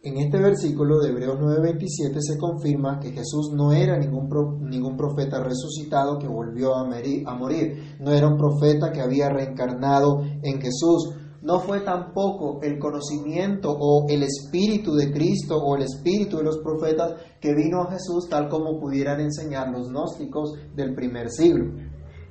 En 0.05 0.19
este 0.19 0.39
versículo 0.39 1.01
de 1.01 1.11
Hebreos 1.11 1.41
9:27 1.41 2.21
se 2.21 2.39
confirma 2.39 3.01
que 3.01 3.11
Jesús 3.11 3.51
no 3.53 3.73
era 3.73 3.99
ningún, 3.99 4.29
ningún 4.71 4.97
profeta 4.97 5.43
resucitado 5.43 6.21
que 6.21 6.29
volvió 6.29 6.77
a 6.77 6.85
morir, 6.85 7.99
no 7.99 8.13
era 8.13 8.29
un 8.29 8.37
profeta 8.37 8.93
que 8.93 9.01
había 9.01 9.29
reencarnado 9.29 10.23
en 10.23 10.61
Jesús, 10.61 11.17
no 11.43 11.59
fue 11.59 11.81
tampoco 11.81 12.61
el 12.63 12.79
conocimiento 12.79 13.71
o 13.73 14.07
el 14.09 14.23
espíritu 14.23 14.95
de 14.95 15.13
Cristo 15.13 15.57
o 15.57 15.77
el 15.77 15.83
espíritu 15.83 16.37
de 16.37 16.45
los 16.45 16.59
profetas 16.59 17.15
que 17.41 17.53
vino 17.53 17.83
a 17.83 17.91
Jesús 17.91 18.29
tal 18.31 18.49
como 18.49 18.79
pudieran 18.79 19.21
enseñar 19.21 19.69
los 19.71 19.89
gnósticos 19.89 20.55
del 20.75 20.95
primer 20.95 21.31
siglo. 21.31 21.73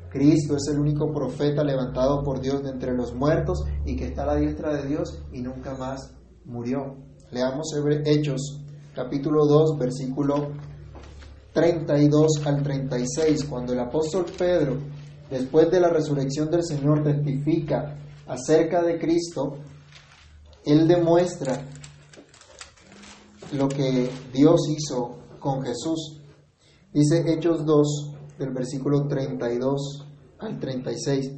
Cristo 0.10 0.56
es 0.56 0.68
el 0.74 0.80
único 0.80 1.12
profeta 1.12 1.64
levantado 1.64 2.24
por 2.24 2.42
Dios 2.42 2.64
de 2.64 2.70
entre 2.70 2.94
los 2.94 3.14
muertos 3.14 3.64
y 3.86 3.96
que 3.96 4.06
está 4.06 4.24
a 4.24 4.28
la 4.28 4.36
diestra 4.36 4.74
de 4.76 4.88
Dios 4.88 5.22
y 5.34 5.42
nunca 5.42 5.76
más 5.76 6.14
murió. 6.46 6.96
Leamos 7.32 7.68
Hechos 8.06 8.62
capítulo 8.96 9.46
2, 9.46 9.78
versículo 9.78 10.52
32 11.54 12.46
al 12.46 12.64
36, 12.64 13.46
cuando 13.46 13.74
el 13.74 13.80
apóstol 13.80 14.26
Pedro, 14.38 14.78
después 15.30 15.70
de 15.70 15.82
la 15.82 15.90
resurrección 15.90 16.50
del 16.50 16.64
Señor, 16.64 17.04
testifica 17.04 18.01
acerca 18.32 18.82
de 18.82 18.98
Cristo, 18.98 19.56
él 20.64 20.88
demuestra 20.88 21.68
lo 23.52 23.68
que 23.68 24.10
Dios 24.34 24.62
hizo 24.70 25.18
con 25.38 25.62
Jesús. 25.64 26.22
Dice 26.94 27.26
Hechos 27.28 27.66
2, 27.66 28.12
del 28.40 28.54
versículo 28.54 29.06
32 29.08 30.08
al 30.40 30.60
36. 30.60 31.30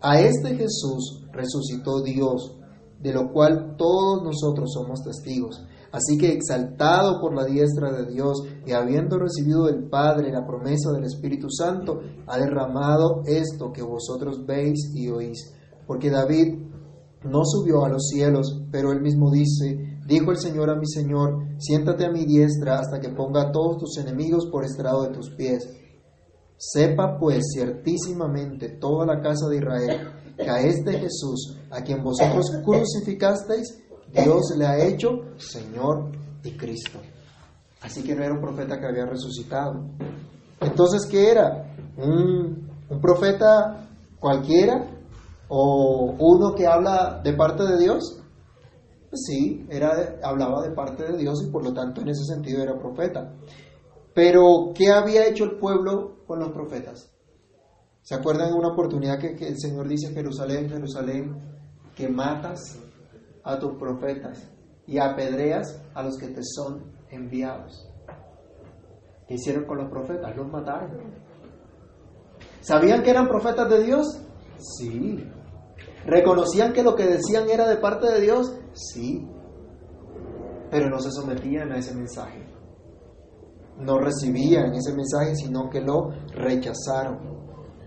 A 0.00 0.20
este 0.20 0.56
Jesús 0.56 1.26
resucitó 1.30 2.00
Dios, 2.02 2.56
de 3.00 3.12
lo 3.12 3.30
cual 3.30 3.76
todos 3.76 4.22
nosotros 4.22 4.72
somos 4.72 5.02
testigos. 5.02 5.62
Así 5.92 6.16
que 6.16 6.32
exaltado 6.32 7.20
por 7.20 7.34
la 7.34 7.44
diestra 7.44 7.92
de 7.92 8.10
Dios 8.10 8.44
y 8.66 8.72
habiendo 8.72 9.18
recibido 9.18 9.66
del 9.66 9.88
Padre 9.90 10.32
la 10.32 10.46
promesa 10.46 10.90
del 10.92 11.04
Espíritu 11.04 11.50
Santo, 11.50 12.00
ha 12.26 12.38
derramado 12.38 13.22
esto 13.26 13.72
que 13.72 13.82
vosotros 13.82 14.46
veis 14.46 14.90
y 14.94 15.10
oís. 15.10 15.57
Porque 15.88 16.10
David 16.10 16.58
no 17.24 17.40
subió 17.44 17.82
a 17.86 17.88
los 17.88 18.08
cielos, 18.08 18.60
pero 18.70 18.92
él 18.92 19.00
mismo 19.00 19.30
dice, 19.30 19.98
dijo 20.06 20.30
el 20.30 20.38
Señor 20.38 20.68
a 20.68 20.76
mi 20.76 20.86
Señor, 20.86 21.46
siéntate 21.56 22.04
a 22.04 22.12
mi 22.12 22.26
diestra 22.26 22.78
hasta 22.78 23.00
que 23.00 23.08
ponga 23.08 23.44
a 23.44 23.50
todos 23.50 23.78
tus 23.78 23.96
enemigos 23.96 24.46
por 24.52 24.66
estrado 24.66 25.04
de 25.04 25.14
tus 25.14 25.30
pies. 25.30 25.66
Sepa 26.58 27.16
pues 27.18 27.42
ciertísimamente 27.54 28.68
toda 28.68 29.06
la 29.06 29.22
casa 29.22 29.48
de 29.48 29.56
Israel 29.56 30.10
que 30.36 30.50
a 30.50 30.60
este 30.60 30.92
Jesús, 30.98 31.56
a 31.70 31.82
quien 31.82 32.04
vosotros 32.04 32.50
crucificasteis, 32.62 33.78
Dios 34.12 34.54
le 34.58 34.66
ha 34.66 34.86
hecho 34.86 35.08
Señor 35.38 36.12
y 36.44 36.50
Cristo. 36.52 36.98
Así 37.80 38.02
que 38.02 38.14
no 38.14 38.24
era 38.24 38.34
un 38.34 38.40
profeta 38.42 38.78
que 38.78 38.86
había 38.86 39.06
resucitado. 39.06 39.86
Entonces, 40.60 41.06
¿qué 41.10 41.30
era? 41.30 41.72
¿Un, 41.96 42.68
un 42.90 43.00
profeta 43.00 43.88
cualquiera? 44.20 44.97
¿O 45.48 46.14
uno 46.18 46.54
que 46.54 46.66
habla 46.66 47.20
de 47.22 47.32
parte 47.32 47.64
de 47.64 47.78
Dios? 47.78 48.22
Pues 49.10 49.22
sí, 49.26 49.66
era, 49.70 50.18
hablaba 50.22 50.62
de 50.62 50.70
parte 50.74 51.04
de 51.04 51.16
Dios 51.16 51.42
y 51.46 51.50
por 51.50 51.64
lo 51.64 51.72
tanto 51.72 52.02
en 52.02 52.08
ese 52.08 52.24
sentido 52.24 52.62
era 52.62 52.78
profeta. 52.78 53.34
Pero, 54.14 54.72
¿qué 54.74 54.90
había 54.90 55.26
hecho 55.26 55.44
el 55.44 55.58
pueblo 55.58 56.24
con 56.26 56.40
los 56.40 56.50
profetas? 56.50 57.10
¿Se 58.02 58.14
acuerdan 58.14 58.50
de 58.50 58.58
una 58.58 58.72
oportunidad 58.72 59.18
que, 59.18 59.34
que 59.34 59.48
el 59.48 59.58
Señor 59.58 59.88
dice, 59.88 60.12
Jerusalén, 60.12 60.68
Jerusalén, 60.68 61.36
que 61.94 62.08
matas 62.08 62.78
a 63.44 63.58
tus 63.58 63.78
profetas 63.78 64.46
y 64.86 64.98
apedreas 64.98 65.82
a 65.94 66.02
los 66.02 66.16
que 66.18 66.28
te 66.28 66.42
son 66.42 66.92
enviados. 67.10 67.88
¿Qué 69.26 69.34
hicieron 69.34 69.64
con 69.64 69.78
los 69.78 69.90
profetas? 69.90 70.34
Los 70.36 70.48
mataron. 70.48 70.90
¿Sabían 72.60 73.02
que 73.02 73.10
eran 73.10 73.28
profetas 73.28 73.68
de 73.68 73.84
Dios? 73.84 74.06
Sí. 74.58 75.24
¿Reconocían 76.08 76.72
que 76.72 76.82
lo 76.82 76.94
que 76.94 77.04
decían 77.04 77.50
era 77.50 77.68
de 77.68 77.76
parte 77.76 78.10
de 78.10 78.22
Dios? 78.22 78.56
Sí. 78.72 79.28
Pero 80.70 80.88
no 80.88 80.98
se 81.00 81.10
sometían 81.10 81.70
a 81.70 81.76
ese 81.76 81.94
mensaje. 81.94 82.46
No 83.78 83.98
recibían 83.98 84.74
ese 84.74 84.94
mensaje, 84.94 85.36
sino 85.36 85.68
que 85.68 85.82
lo 85.82 86.08
rechazaron. 86.34 87.18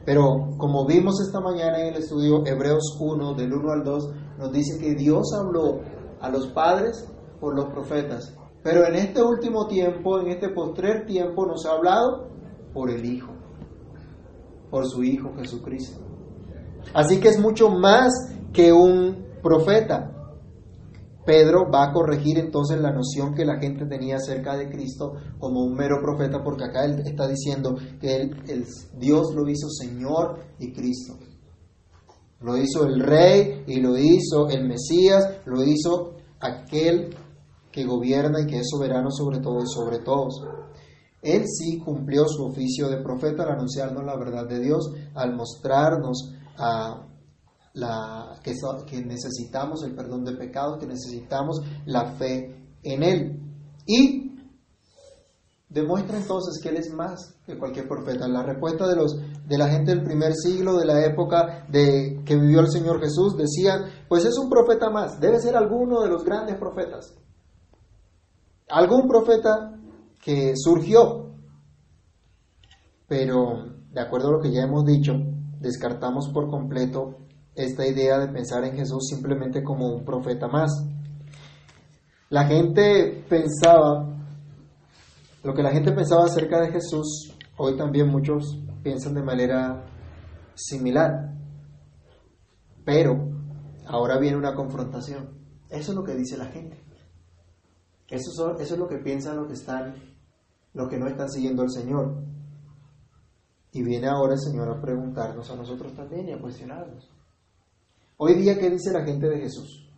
Pero 0.05 0.49
como 0.57 0.85
vimos 0.85 1.19
esta 1.19 1.39
mañana 1.39 1.79
en 1.81 1.95
el 1.95 2.01
estudio 2.01 2.45
Hebreos 2.45 2.95
1, 2.99 3.33
del 3.33 3.53
1 3.53 3.71
al 3.71 3.83
2, 3.83 4.09
nos 4.37 4.51
dice 4.51 4.79
que 4.79 4.93
Dios 4.93 5.33
habló 5.33 5.79
a 6.19 6.29
los 6.29 6.47
padres 6.53 7.11
por 7.39 7.55
los 7.55 7.65
profetas. 7.73 8.37
Pero 8.63 8.85
en 8.85 8.95
este 8.95 9.23
último 9.23 9.65
tiempo, 9.65 10.19
en 10.19 10.27
este 10.27 10.49
postrer 10.49 11.07
tiempo, 11.07 11.47
nos 11.47 11.65
ha 11.65 11.71
hablado 11.71 12.29
por 12.71 12.91
el 12.91 13.03
Hijo, 13.03 13.31
por 14.69 14.85
su 14.85 15.03
Hijo 15.03 15.33
Jesucristo. 15.37 16.00
Así 16.93 17.19
que 17.19 17.29
es 17.29 17.39
mucho 17.39 17.69
más 17.69 18.11
que 18.53 18.71
un 18.71 19.25
profeta. 19.41 20.11
Pedro 21.25 21.69
va 21.71 21.85
a 21.85 21.93
corregir 21.93 22.39
entonces 22.39 22.79
la 22.81 22.91
noción 22.91 23.35
que 23.35 23.45
la 23.45 23.59
gente 23.59 23.85
tenía 23.85 24.15
acerca 24.15 24.57
de 24.57 24.69
Cristo 24.69 25.13
como 25.37 25.63
un 25.63 25.75
mero 25.75 25.97
profeta, 26.01 26.43
porque 26.43 26.65
acá 26.65 26.83
él 26.83 27.03
está 27.05 27.27
diciendo 27.27 27.75
que 27.99 28.15
él, 28.15 28.65
Dios 28.97 29.33
lo 29.35 29.47
hizo 29.47 29.69
Señor 29.69 30.39
y 30.59 30.73
Cristo. 30.73 31.17
Lo 32.41 32.57
hizo 32.57 32.85
el 32.85 32.99
Rey 33.01 33.63
y 33.67 33.79
lo 33.81 33.97
hizo 33.97 34.49
el 34.49 34.67
Mesías, 34.67 35.41
lo 35.45 35.63
hizo 35.63 36.15
aquel 36.39 37.15
que 37.71 37.85
gobierna 37.85 38.41
y 38.41 38.47
que 38.47 38.57
es 38.57 38.69
soberano 38.69 39.11
sobre 39.11 39.39
todo 39.39 39.59
y 39.61 39.67
sobre 39.67 39.99
todos. 39.99 40.41
Él 41.21 41.43
sí 41.45 41.77
cumplió 41.77 42.25
su 42.27 42.45
oficio 42.45 42.89
de 42.89 42.97
profeta 42.97 43.43
al 43.43 43.51
anunciarnos 43.51 44.03
la 44.03 44.17
verdad 44.17 44.47
de 44.47 44.59
Dios, 44.59 44.91
al 45.13 45.35
mostrarnos 45.35 46.33
que, 48.85 49.05
necesitamos 49.05 49.83
el 49.83 49.95
perdón 49.95 50.23
de 50.25 50.33
pecados, 50.33 50.77
que 50.79 50.87
necesitamos 50.87 51.61
la 51.85 52.13
fe 52.13 52.55
en 52.83 53.03
Él. 53.03 53.39
Y 53.85 54.31
demuestra 55.69 56.17
entonces 56.17 56.61
que 56.61 56.69
Él 56.69 56.77
es 56.77 56.91
más 56.93 57.35
que 57.45 57.57
cualquier 57.57 57.87
profeta. 57.87 58.27
La 58.27 58.43
respuesta 58.43 58.87
de, 58.87 58.95
los, 58.95 59.17
de 59.47 59.57
la 59.57 59.69
gente 59.69 59.91
del 59.91 60.03
primer 60.03 60.33
siglo, 60.33 60.77
de 60.77 60.85
la 60.85 61.05
época 61.05 61.65
de, 61.69 62.21
que 62.25 62.35
vivió 62.35 62.59
el 62.59 62.69
Señor 62.69 62.99
Jesús, 62.99 63.37
decían, 63.37 63.85
pues 64.07 64.25
es 64.25 64.37
un 64.37 64.49
profeta 64.49 64.89
más, 64.89 65.19
debe 65.19 65.39
ser 65.39 65.55
alguno 65.55 66.01
de 66.01 66.09
los 66.09 66.23
grandes 66.23 66.57
profetas. 66.57 67.15
Algún 68.69 69.07
profeta 69.07 69.77
que 70.21 70.53
surgió. 70.55 71.31
Pero, 73.07 73.65
de 73.91 74.01
acuerdo 74.01 74.29
a 74.29 74.31
lo 74.31 74.39
que 74.39 74.51
ya 74.51 74.61
hemos 74.61 74.85
dicho, 74.85 75.13
descartamos 75.61 76.29
por 76.33 76.49
completo 76.49 77.17
esta 77.55 77.85
idea 77.87 78.17
de 78.19 78.29
pensar 78.29 78.63
en 78.63 78.75
Jesús 78.75 79.07
simplemente 79.07 79.63
como 79.63 79.87
un 79.87 80.03
profeta 80.03 80.47
más. 80.47 80.71
La 82.29 82.45
gente 82.45 83.23
pensaba, 83.29 84.07
lo 85.43 85.53
que 85.53 85.63
la 85.63 85.71
gente 85.71 85.91
pensaba 85.91 86.25
acerca 86.25 86.61
de 86.61 86.71
Jesús, 86.71 87.35
hoy 87.57 87.77
también 87.77 88.09
muchos 88.09 88.57
piensan 88.83 89.13
de 89.13 89.21
manera 89.21 89.85
similar. 90.55 91.33
Pero 92.83 93.29
ahora 93.85 94.17
viene 94.17 94.37
una 94.37 94.55
confrontación. 94.55 95.29
Eso 95.69 95.91
es 95.91 95.95
lo 95.95 96.03
que 96.03 96.15
dice 96.15 96.37
la 96.37 96.45
gente. 96.45 96.81
Eso, 98.09 98.57
eso 98.57 98.73
es 98.73 98.79
lo 98.79 98.87
que 98.87 98.97
piensan 98.97 99.37
los 99.37 99.47
que 99.47 99.53
están, 99.53 99.93
los 100.73 100.89
que 100.89 100.97
no 100.97 101.07
están 101.07 101.29
siguiendo 101.29 101.61
al 101.61 101.69
Señor. 101.69 102.23
Y 103.73 103.83
viene 103.83 104.07
ahora 104.07 104.33
el 104.33 104.39
Señor 104.39 104.69
a 104.69 104.81
preguntarnos 104.81 105.49
a 105.49 105.55
nosotros 105.55 105.93
también 105.93 106.27
y 106.27 106.33
a 106.33 106.39
cuestionarnos. 106.39 107.09
Hoy 108.17 108.33
día, 108.35 108.57
¿qué 108.59 108.69
dice 108.69 108.91
la 108.91 109.03
gente 109.03 109.29
de 109.29 109.39
Jesús? 109.39 109.89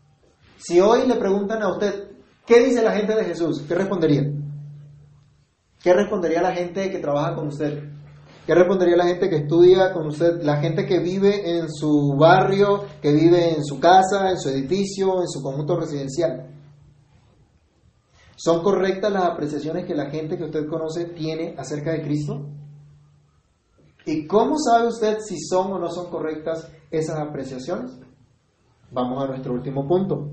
Si 0.58 0.80
hoy 0.80 1.08
le 1.08 1.16
preguntan 1.16 1.62
a 1.64 1.72
usted, 1.72 2.12
¿qué 2.46 2.64
dice 2.64 2.84
la 2.84 2.94
gente 2.94 3.16
de 3.16 3.26
Jesús? 3.26 3.64
¿Qué 3.68 3.76
respondería? 3.76 4.24
¿Qué 5.82 5.94
respondería 5.94 6.42
la 6.42 6.54
gente 6.54 6.90
que 6.92 7.00
trabaja 7.00 7.36
con 7.36 7.48
usted? 7.48 7.90
¿Qué 8.46 8.56
respondería 8.56 8.96
la 8.96 9.06
gente 9.06 9.30
que 9.30 9.38
estudia 9.38 9.92
con 9.92 10.08
usted? 10.08 10.42
La 10.44 10.58
gente 10.58 10.86
que 10.86 11.00
vive 11.00 11.58
en 11.58 11.70
su 11.70 12.16
barrio, 12.18 12.84
que 13.02 13.12
vive 13.12 13.56
en 13.56 13.64
su 13.64 13.80
casa, 13.80 14.30
en 14.30 14.38
su 14.38 14.50
edificio, 14.50 15.22
en 15.22 15.28
su 15.28 15.42
conjunto 15.42 15.80
residencial. 15.80 16.50
¿Son 18.36 18.62
correctas 18.62 19.12
las 19.12 19.26
apreciaciones 19.26 19.86
que 19.86 19.96
la 19.96 20.10
gente 20.10 20.38
que 20.38 20.44
usted 20.44 20.68
conoce 20.68 21.06
tiene 21.06 21.56
acerca 21.58 21.92
de 21.92 22.04
Cristo? 22.04 22.46
¿Y 24.06 24.28
cómo 24.28 24.58
sabe 24.58 24.88
usted 24.88 25.20
si 25.20 25.40
son 25.40 25.72
o 25.72 25.80
no 25.80 25.90
son 25.90 26.10
correctas 26.10 26.70
esas 26.92 27.20
apreciaciones? 27.20 27.92
Vamos 28.92 29.24
a 29.24 29.28
nuestro 29.28 29.54
último 29.54 29.88
punto. 29.88 30.30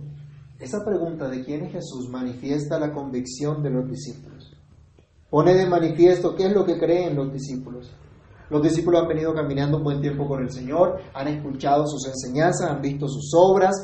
Esa 0.59 0.85
pregunta 0.85 1.29
de 1.29 1.45
quién 1.45 1.65
es 1.65 1.73
Jesús 1.73 2.09
manifiesta 2.11 2.79
la 2.79 2.93
convicción 2.93 3.63
de 3.63 3.71
los 3.71 3.89
discípulos. 3.89 4.53
Pone 5.31 5.55
de 5.55 5.67
manifiesto 5.67 6.35
qué 6.35 6.47
es 6.47 6.53
lo 6.53 6.65
que 6.65 6.79
creen 6.79 7.15
los 7.15 7.33
discípulos. 7.33 7.91
Los 8.51 8.63
discípulos 8.63 9.03
han 9.03 9.09
venido 9.09 9.33
caminando 9.33 9.79
un 9.79 9.85
buen 9.85 10.01
tiempo 10.01 10.27
con 10.27 10.43
el 10.43 10.51
Señor, 10.51 11.01
han 11.15 11.29
escuchado 11.29 11.87
sus 11.87 12.05
enseñanzas, 12.09 12.69
han 12.69 12.83
visto 12.83 13.07
sus 13.07 13.31
obras, 13.35 13.77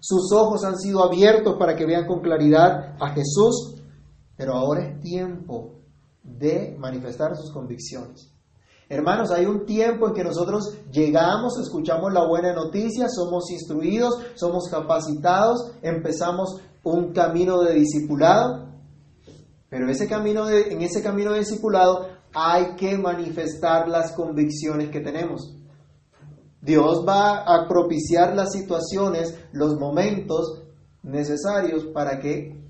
sus 0.00 0.32
ojos 0.32 0.64
han 0.64 0.78
sido 0.78 1.04
abiertos 1.04 1.56
para 1.58 1.76
que 1.76 1.84
vean 1.84 2.06
con 2.06 2.22
claridad 2.22 2.96
a 2.98 3.10
Jesús, 3.10 3.82
pero 4.36 4.54
ahora 4.54 4.82
es 4.82 5.00
tiempo 5.00 5.74
de 6.22 6.74
manifestar 6.78 7.36
sus 7.36 7.52
convicciones. 7.52 8.31
Hermanos, 8.92 9.30
hay 9.30 9.46
un 9.46 9.64
tiempo 9.64 10.08
en 10.08 10.12
que 10.12 10.22
nosotros 10.22 10.76
llegamos, 10.92 11.58
escuchamos 11.58 12.12
la 12.12 12.26
buena 12.26 12.52
noticia, 12.52 13.08
somos 13.08 13.50
instruidos, 13.50 14.18
somos 14.34 14.68
capacitados, 14.70 15.72
empezamos 15.80 16.60
un 16.82 17.10
camino 17.14 17.62
de 17.62 17.72
discipulado, 17.72 18.68
pero 19.70 19.88
ese 19.88 20.06
camino 20.06 20.46
en 20.50 20.82
ese 20.82 21.02
camino 21.02 21.32
de 21.32 21.38
discipulado 21.38 22.06
hay 22.34 22.76
que 22.76 22.98
manifestar 22.98 23.88
las 23.88 24.12
convicciones 24.12 24.90
que 24.90 25.00
tenemos. 25.00 25.56
Dios 26.60 27.02
va 27.08 27.44
a 27.44 27.66
propiciar 27.66 28.36
las 28.36 28.52
situaciones, 28.52 29.38
los 29.52 29.78
momentos 29.78 30.64
necesarios 31.02 31.86
para 31.94 32.18
que 32.18 32.62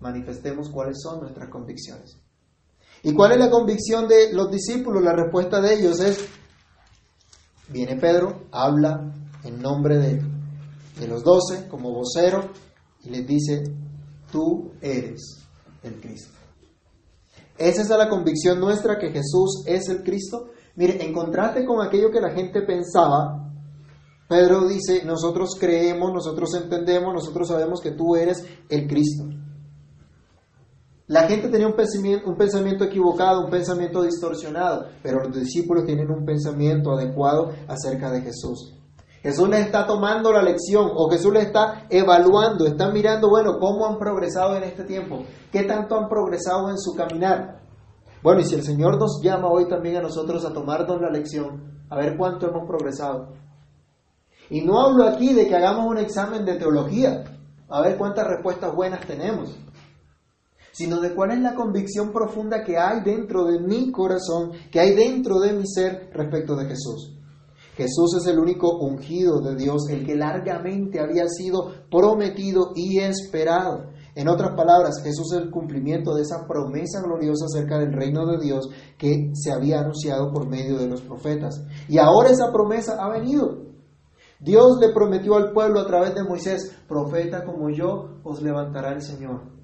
manifestemos 0.00 0.68
cuáles 0.68 1.00
son 1.00 1.20
nuestras 1.20 1.48
convicciones. 1.48 2.20
¿Y 3.02 3.14
cuál 3.14 3.32
es 3.32 3.38
la 3.38 3.50
convicción 3.50 4.06
de 4.06 4.32
los 4.32 4.50
discípulos? 4.50 5.02
La 5.02 5.14
respuesta 5.14 5.60
de 5.60 5.74
ellos 5.74 6.00
es, 6.00 6.28
viene 7.68 7.96
Pedro, 7.96 8.42
habla 8.52 9.14
en 9.44 9.60
nombre 9.60 9.96
de, 9.96 10.22
de 10.98 11.08
los 11.08 11.24
doce 11.24 11.66
como 11.68 11.92
vocero 11.92 12.50
y 13.02 13.10
les 13.10 13.26
dice, 13.26 13.62
tú 14.30 14.72
eres 14.82 15.46
el 15.82 16.00
Cristo. 16.00 16.34
¿Esa 17.56 17.82
es 17.82 17.88
la 17.88 18.08
convicción 18.08 18.58
nuestra 18.60 18.98
que 18.98 19.10
Jesús 19.10 19.64
es 19.66 19.88
el 19.88 20.02
Cristo? 20.02 20.48
Mire, 20.76 21.04
en 21.04 21.12
contraste 21.12 21.64
con 21.64 21.86
aquello 21.86 22.10
que 22.10 22.20
la 22.20 22.30
gente 22.30 22.62
pensaba, 22.62 23.50
Pedro 24.28 24.68
dice, 24.68 25.04
nosotros 25.04 25.56
creemos, 25.58 26.12
nosotros 26.12 26.54
entendemos, 26.54 27.12
nosotros 27.12 27.48
sabemos 27.48 27.80
que 27.80 27.90
tú 27.90 28.14
eres 28.16 28.44
el 28.68 28.86
Cristo. 28.86 29.24
La 31.10 31.26
gente 31.26 31.48
tenía 31.48 31.66
un 31.66 31.74
pensamiento, 31.74 32.84
equivocado, 32.84 33.44
un 33.44 33.50
pensamiento 33.50 34.04
distorsionado, 34.04 34.86
pero 35.02 35.24
los 35.24 35.40
discípulos 35.40 35.84
tienen 35.84 36.08
un 36.08 36.24
pensamiento 36.24 36.92
adecuado 36.92 37.50
acerca 37.66 38.12
de 38.12 38.20
Jesús. 38.20 38.78
Jesús 39.20 39.48
les 39.48 39.66
está 39.66 39.88
tomando 39.88 40.32
la 40.32 40.40
lección 40.40 40.88
o 40.94 41.10
Jesús 41.10 41.32
les 41.32 41.46
está 41.46 41.88
evaluando, 41.90 42.64
están 42.64 42.92
mirando, 42.92 43.28
bueno, 43.28 43.58
cómo 43.58 43.86
han 43.86 43.98
progresado 43.98 44.54
en 44.54 44.62
este 44.62 44.84
tiempo, 44.84 45.24
qué 45.50 45.64
tanto 45.64 45.98
han 45.98 46.08
progresado 46.08 46.70
en 46.70 46.78
su 46.78 46.94
caminar. 46.94 47.60
Bueno, 48.22 48.42
y 48.42 48.44
si 48.44 48.54
el 48.54 48.62
Señor 48.62 48.96
nos 48.96 49.20
llama 49.20 49.48
hoy 49.48 49.66
también 49.66 49.96
a 49.96 50.02
nosotros 50.02 50.44
a 50.44 50.52
tomarnos 50.52 51.00
la 51.00 51.10
lección, 51.10 51.82
a 51.90 51.96
ver 51.96 52.16
cuánto 52.16 52.46
hemos 52.46 52.68
progresado. 52.68 53.32
Y 54.48 54.60
no 54.60 54.80
hablo 54.80 55.08
aquí 55.08 55.34
de 55.34 55.48
que 55.48 55.56
hagamos 55.56 55.86
un 55.86 55.98
examen 55.98 56.44
de 56.44 56.54
teología, 56.54 57.24
a 57.68 57.80
ver 57.80 57.98
cuántas 57.98 58.28
respuestas 58.28 58.72
buenas 58.76 59.04
tenemos, 59.04 59.58
sino 60.80 60.98
de 60.98 61.14
cuál 61.14 61.32
es 61.32 61.40
la 61.40 61.54
convicción 61.54 62.10
profunda 62.10 62.64
que 62.64 62.78
hay 62.78 63.02
dentro 63.02 63.44
de 63.44 63.60
mi 63.60 63.92
corazón, 63.92 64.52
que 64.72 64.80
hay 64.80 64.94
dentro 64.94 65.38
de 65.38 65.52
mi 65.52 65.66
ser 65.66 66.08
respecto 66.14 66.56
de 66.56 66.64
Jesús. 66.64 67.14
Jesús 67.76 68.16
es 68.18 68.26
el 68.26 68.38
único 68.38 68.78
ungido 68.78 69.42
de 69.42 69.56
Dios, 69.56 69.90
el 69.90 70.06
que 70.06 70.14
largamente 70.14 70.98
había 70.98 71.28
sido 71.28 71.70
prometido 71.90 72.72
y 72.74 72.98
esperado. 72.98 73.90
En 74.14 74.28
otras 74.28 74.56
palabras, 74.56 75.02
Jesús 75.02 75.34
es 75.34 75.42
el 75.42 75.50
cumplimiento 75.50 76.14
de 76.14 76.22
esa 76.22 76.46
promesa 76.48 77.02
gloriosa 77.02 77.44
acerca 77.44 77.78
del 77.78 77.92
reino 77.92 78.26
de 78.26 78.38
Dios 78.38 78.70
que 78.96 79.32
se 79.34 79.52
había 79.52 79.80
anunciado 79.80 80.32
por 80.32 80.48
medio 80.48 80.78
de 80.78 80.88
los 80.88 81.02
profetas. 81.02 81.62
Y 81.90 81.98
ahora 81.98 82.30
esa 82.30 82.50
promesa 82.50 82.96
ha 82.98 83.10
venido. 83.10 83.66
Dios 84.40 84.78
le 84.80 84.94
prometió 84.94 85.34
al 85.36 85.52
pueblo 85.52 85.80
a 85.80 85.86
través 85.86 86.14
de 86.14 86.24
Moisés, 86.24 86.74
profeta 86.88 87.44
como 87.44 87.68
yo 87.68 88.20
os 88.24 88.40
levantará 88.40 88.94
el 88.94 89.02
Señor. 89.02 89.59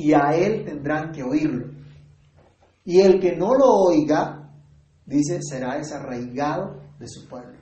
Y 0.00 0.14
a 0.14 0.34
él 0.34 0.64
tendrán 0.64 1.12
que 1.12 1.22
oírlo. 1.22 1.74
Y 2.86 3.00
el 3.00 3.20
que 3.20 3.36
no 3.36 3.54
lo 3.54 3.66
oiga, 3.66 4.50
dice, 5.04 5.40
será 5.42 5.76
desarraigado 5.76 6.80
de 6.98 7.06
su 7.06 7.28
pueblo. 7.28 7.58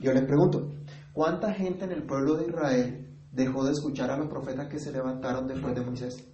Yo 0.00 0.12
les 0.12 0.24
pregunto, 0.24 0.72
¿cuánta 1.12 1.54
gente 1.54 1.84
en 1.84 1.92
el 1.92 2.04
pueblo 2.04 2.34
de 2.34 2.48
Israel 2.48 3.16
dejó 3.30 3.64
de 3.64 3.70
escuchar 3.70 4.10
a 4.10 4.16
los 4.16 4.26
profetas 4.26 4.66
que 4.66 4.80
se 4.80 4.90
levantaron 4.90 5.46
después 5.46 5.72
de 5.72 5.82
Moisés? 5.82 6.28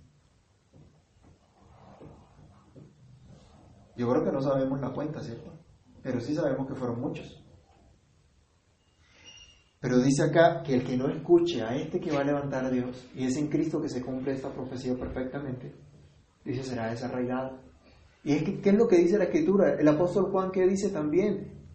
Yo 3.98 4.08
creo 4.08 4.24
que 4.24 4.32
no 4.32 4.40
sabemos 4.40 4.80
la 4.80 4.94
cuenta, 4.94 5.20
¿cierto? 5.20 5.52
Pero 6.02 6.20
sí 6.20 6.34
sabemos 6.34 6.66
que 6.66 6.74
fueron 6.74 7.02
muchos. 7.02 7.43
Pero 9.84 9.98
dice 9.98 10.22
acá 10.22 10.62
que 10.62 10.76
el 10.76 10.82
que 10.82 10.96
no 10.96 11.10
escuche 11.10 11.60
a 11.62 11.76
este 11.76 12.00
que 12.00 12.10
va 12.10 12.22
a 12.22 12.24
levantar 12.24 12.64
a 12.64 12.70
Dios, 12.70 13.06
y 13.14 13.26
es 13.26 13.36
en 13.36 13.48
Cristo 13.48 13.82
que 13.82 13.90
se 13.90 14.00
cumple 14.00 14.32
esta 14.32 14.50
profecía 14.50 14.94
perfectamente, 14.94 15.74
dice 16.42 16.62
será 16.62 16.88
desarraigado. 16.88 17.58
Y 18.22 18.32
es 18.32 18.44
que, 18.44 18.62
¿qué 18.62 18.70
es 18.70 18.76
lo 18.76 18.88
que 18.88 18.96
dice 18.96 19.18
la 19.18 19.24
Escritura? 19.24 19.74
El 19.78 19.86
apóstol 19.86 20.30
Juan 20.32 20.50
que 20.52 20.66
dice 20.66 20.88
también 20.88 21.68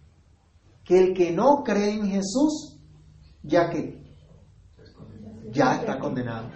que 0.84 1.00
el 1.00 1.14
que 1.14 1.32
no 1.32 1.62
cree 1.64 1.92
en 1.92 2.08
Jesús, 2.08 2.82
ya 3.44 3.70
que 3.70 4.04
ya 5.52 5.76
está 5.76 6.00
condenado, 6.00 6.50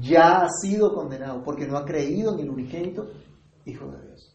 ya 0.00 0.44
ha 0.44 0.48
sido 0.48 0.94
condenado 0.94 1.42
porque 1.44 1.66
no 1.66 1.76
ha 1.76 1.84
creído 1.84 2.32
en 2.32 2.40
el 2.40 2.48
unigénito 2.48 3.06
Hijo 3.66 3.86
de 3.86 4.06
Dios. 4.06 4.34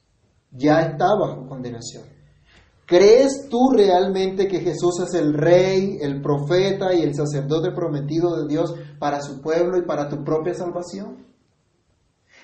Ya 0.51 0.81
está 0.81 1.08
bajo 1.19 1.47
condenación. 1.47 2.14
¿Crees 2.86 3.48
tú 3.50 3.71
realmente 3.76 4.48
que 4.48 4.60
Jesús 4.60 5.00
es 5.08 5.13
el 5.19 5.34
rey, 5.34 5.98
el 6.02 6.21
profeta 6.21 6.93
y 6.93 7.02
el 7.02 7.15
sacerdote 7.15 7.71
prometido 7.71 8.36
de 8.38 8.48
Dios 8.48 8.76
para 9.00 9.21
su 9.21 9.41
pueblo 9.41 9.78
y 9.78 9.86
para 9.86 10.08
tu 10.08 10.24
propia 10.24 10.54
salvación? 10.54 11.26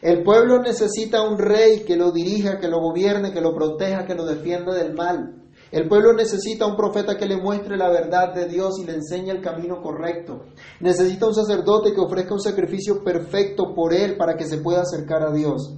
El 0.01 0.23
pueblo 0.23 0.59
necesita 0.59 1.21
un 1.21 1.37
rey 1.37 1.83
que 1.85 1.95
lo 1.95 2.11
dirija, 2.11 2.59
que 2.59 2.67
lo 2.67 2.79
gobierne, 2.79 3.31
que 3.31 3.41
lo 3.41 3.53
proteja, 3.53 4.05
que 4.05 4.15
lo 4.15 4.25
defienda 4.25 4.73
del 4.73 4.95
mal. 4.95 5.41
El 5.71 5.87
pueblo 5.87 6.13
necesita 6.13 6.65
un 6.65 6.75
profeta 6.75 7.17
que 7.17 7.27
le 7.27 7.37
muestre 7.37 7.77
la 7.77 7.89
verdad 7.89 8.33
de 8.33 8.47
Dios 8.47 8.79
y 8.81 8.85
le 8.85 8.95
enseñe 8.95 9.29
el 9.29 9.41
camino 9.41 9.81
correcto. 9.81 10.41
Necesita 10.79 11.27
un 11.27 11.35
sacerdote 11.35 11.93
que 11.93 12.01
ofrezca 12.01 12.33
un 12.33 12.41
sacrificio 12.41 13.03
perfecto 13.03 13.73
por 13.75 13.93
él 13.93 14.17
para 14.17 14.35
que 14.35 14.45
se 14.45 14.57
pueda 14.57 14.81
acercar 14.81 15.21
a 15.21 15.31
Dios. 15.31 15.75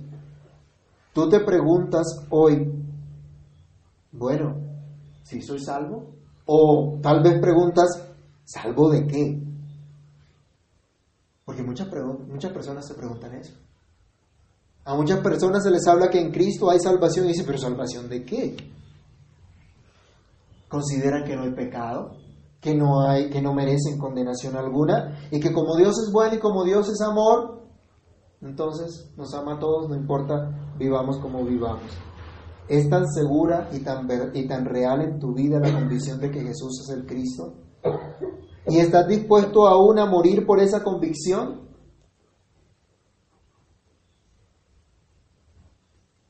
Tú 1.13 1.29
te 1.29 1.41
preguntas 1.41 2.07
hoy, 2.31 2.82
bueno, 4.13 4.55
¿si 5.23 5.41
soy 5.41 5.59
salvo? 5.59 6.15
O 6.45 6.99
tal 7.01 7.21
vez 7.23 7.39
preguntas, 7.41 7.87
¿salvo 8.45 8.89
de 8.91 9.07
qué? 9.07 9.43
Porque 11.45 11.63
muchas, 11.63 11.89
muchas 12.27 12.53
personas 12.53 12.87
se 12.87 12.93
preguntan 12.93 13.33
eso. 13.35 13.53
A 14.85 14.95
muchas 14.95 15.19
personas 15.21 15.63
se 15.63 15.71
les 15.71 15.85
habla 15.87 16.09
que 16.09 16.19
en 16.19 16.31
Cristo 16.31 16.69
hay 16.69 16.79
salvación 16.79 17.25
y 17.25 17.29
dicen, 17.29 17.45
pero 17.45 17.57
salvación 17.57 18.07
de 18.07 18.23
qué? 18.23 18.55
Consideran 20.67 21.23
que 21.23 21.35
no 21.35 21.43
hay 21.43 21.53
pecado, 21.53 22.17
que 22.59 22.75
no 22.75 23.01
hay, 23.01 23.29
que 23.29 23.41
no 23.41 23.53
merecen 23.53 23.97
condenación 23.97 24.57
alguna, 24.57 25.27
y 25.31 25.39
que 25.39 25.53
como 25.53 25.75
Dios 25.75 25.95
es 26.05 26.11
bueno 26.11 26.35
y 26.35 26.39
como 26.39 26.63
Dios 26.63 26.89
es 26.89 27.01
amor, 27.01 27.63
entonces 28.41 29.11
nos 29.15 29.33
ama 29.33 29.55
a 29.55 29.59
todos, 29.59 29.89
no 29.89 29.95
importa 29.95 30.51
vivamos 30.77 31.17
como 31.19 31.43
vivamos. 31.45 31.91
¿Es 32.67 32.89
tan 32.89 33.07
segura 33.07 33.69
y 33.73 33.79
tan, 33.79 34.07
y 34.33 34.47
tan 34.47 34.65
real 34.65 35.01
en 35.01 35.19
tu 35.19 35.33
vida 35.33 35.59
la 35.59 35.73
convicción 35.73 36.19
de 36.19 36.31
que 36.31 36.41
Jesús 36.41 36.81
es 36.81 36.89
el 36.95 37.05
Cristo? 37.05 37.55
¿Y 38.67 38.79
estás 38.79 39.07
dispuesto 39.07 39.67
aún 39.67 39.99
a 39.99 40.05
morir 40.05 40.45
por 40.45 40.59
esa 40.59 40.81
convicción? 40.81 41.67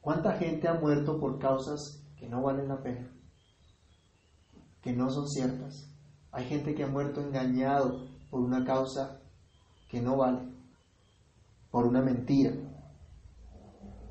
¿Cuánta 0.02 0.34
gente 0.34 0.68
ha 0.68 0.74
muerto 0.74 1.20
por 1.20 1.38
causas 1.40 2.04
que 2.18 2.28
no 2.28 2.42
valen 2.42 2.68
la 2.68 2.82
pena? 2.82 3.10
Que 4.82 4.92
no 4.92 5.10
son 5.10 5.28
ciertas. 5.28 5.90
Hay 6.32 6.46
gente 6.46 6.74
que 6.74 6.84
ha 6.84 6.88
muerto 6.88 7.22
engañado 7.22 8.08
por 8.30 8.42
una 8.42 8.66
causa 8.66 9.22
que 9.88 10.02
no 10.02 10.18
vale, 10.18 10.42
por 11.70 11.86
una 11.86 12.02
mentira. 12.02 12.52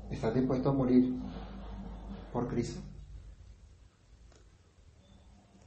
¿Estás 0.09 0.33
dispuesto 0.33 0.69
a 0.69 0.73
morir 0.73 1.22
por 2.33 2.47
Cristo? 2.47 2.81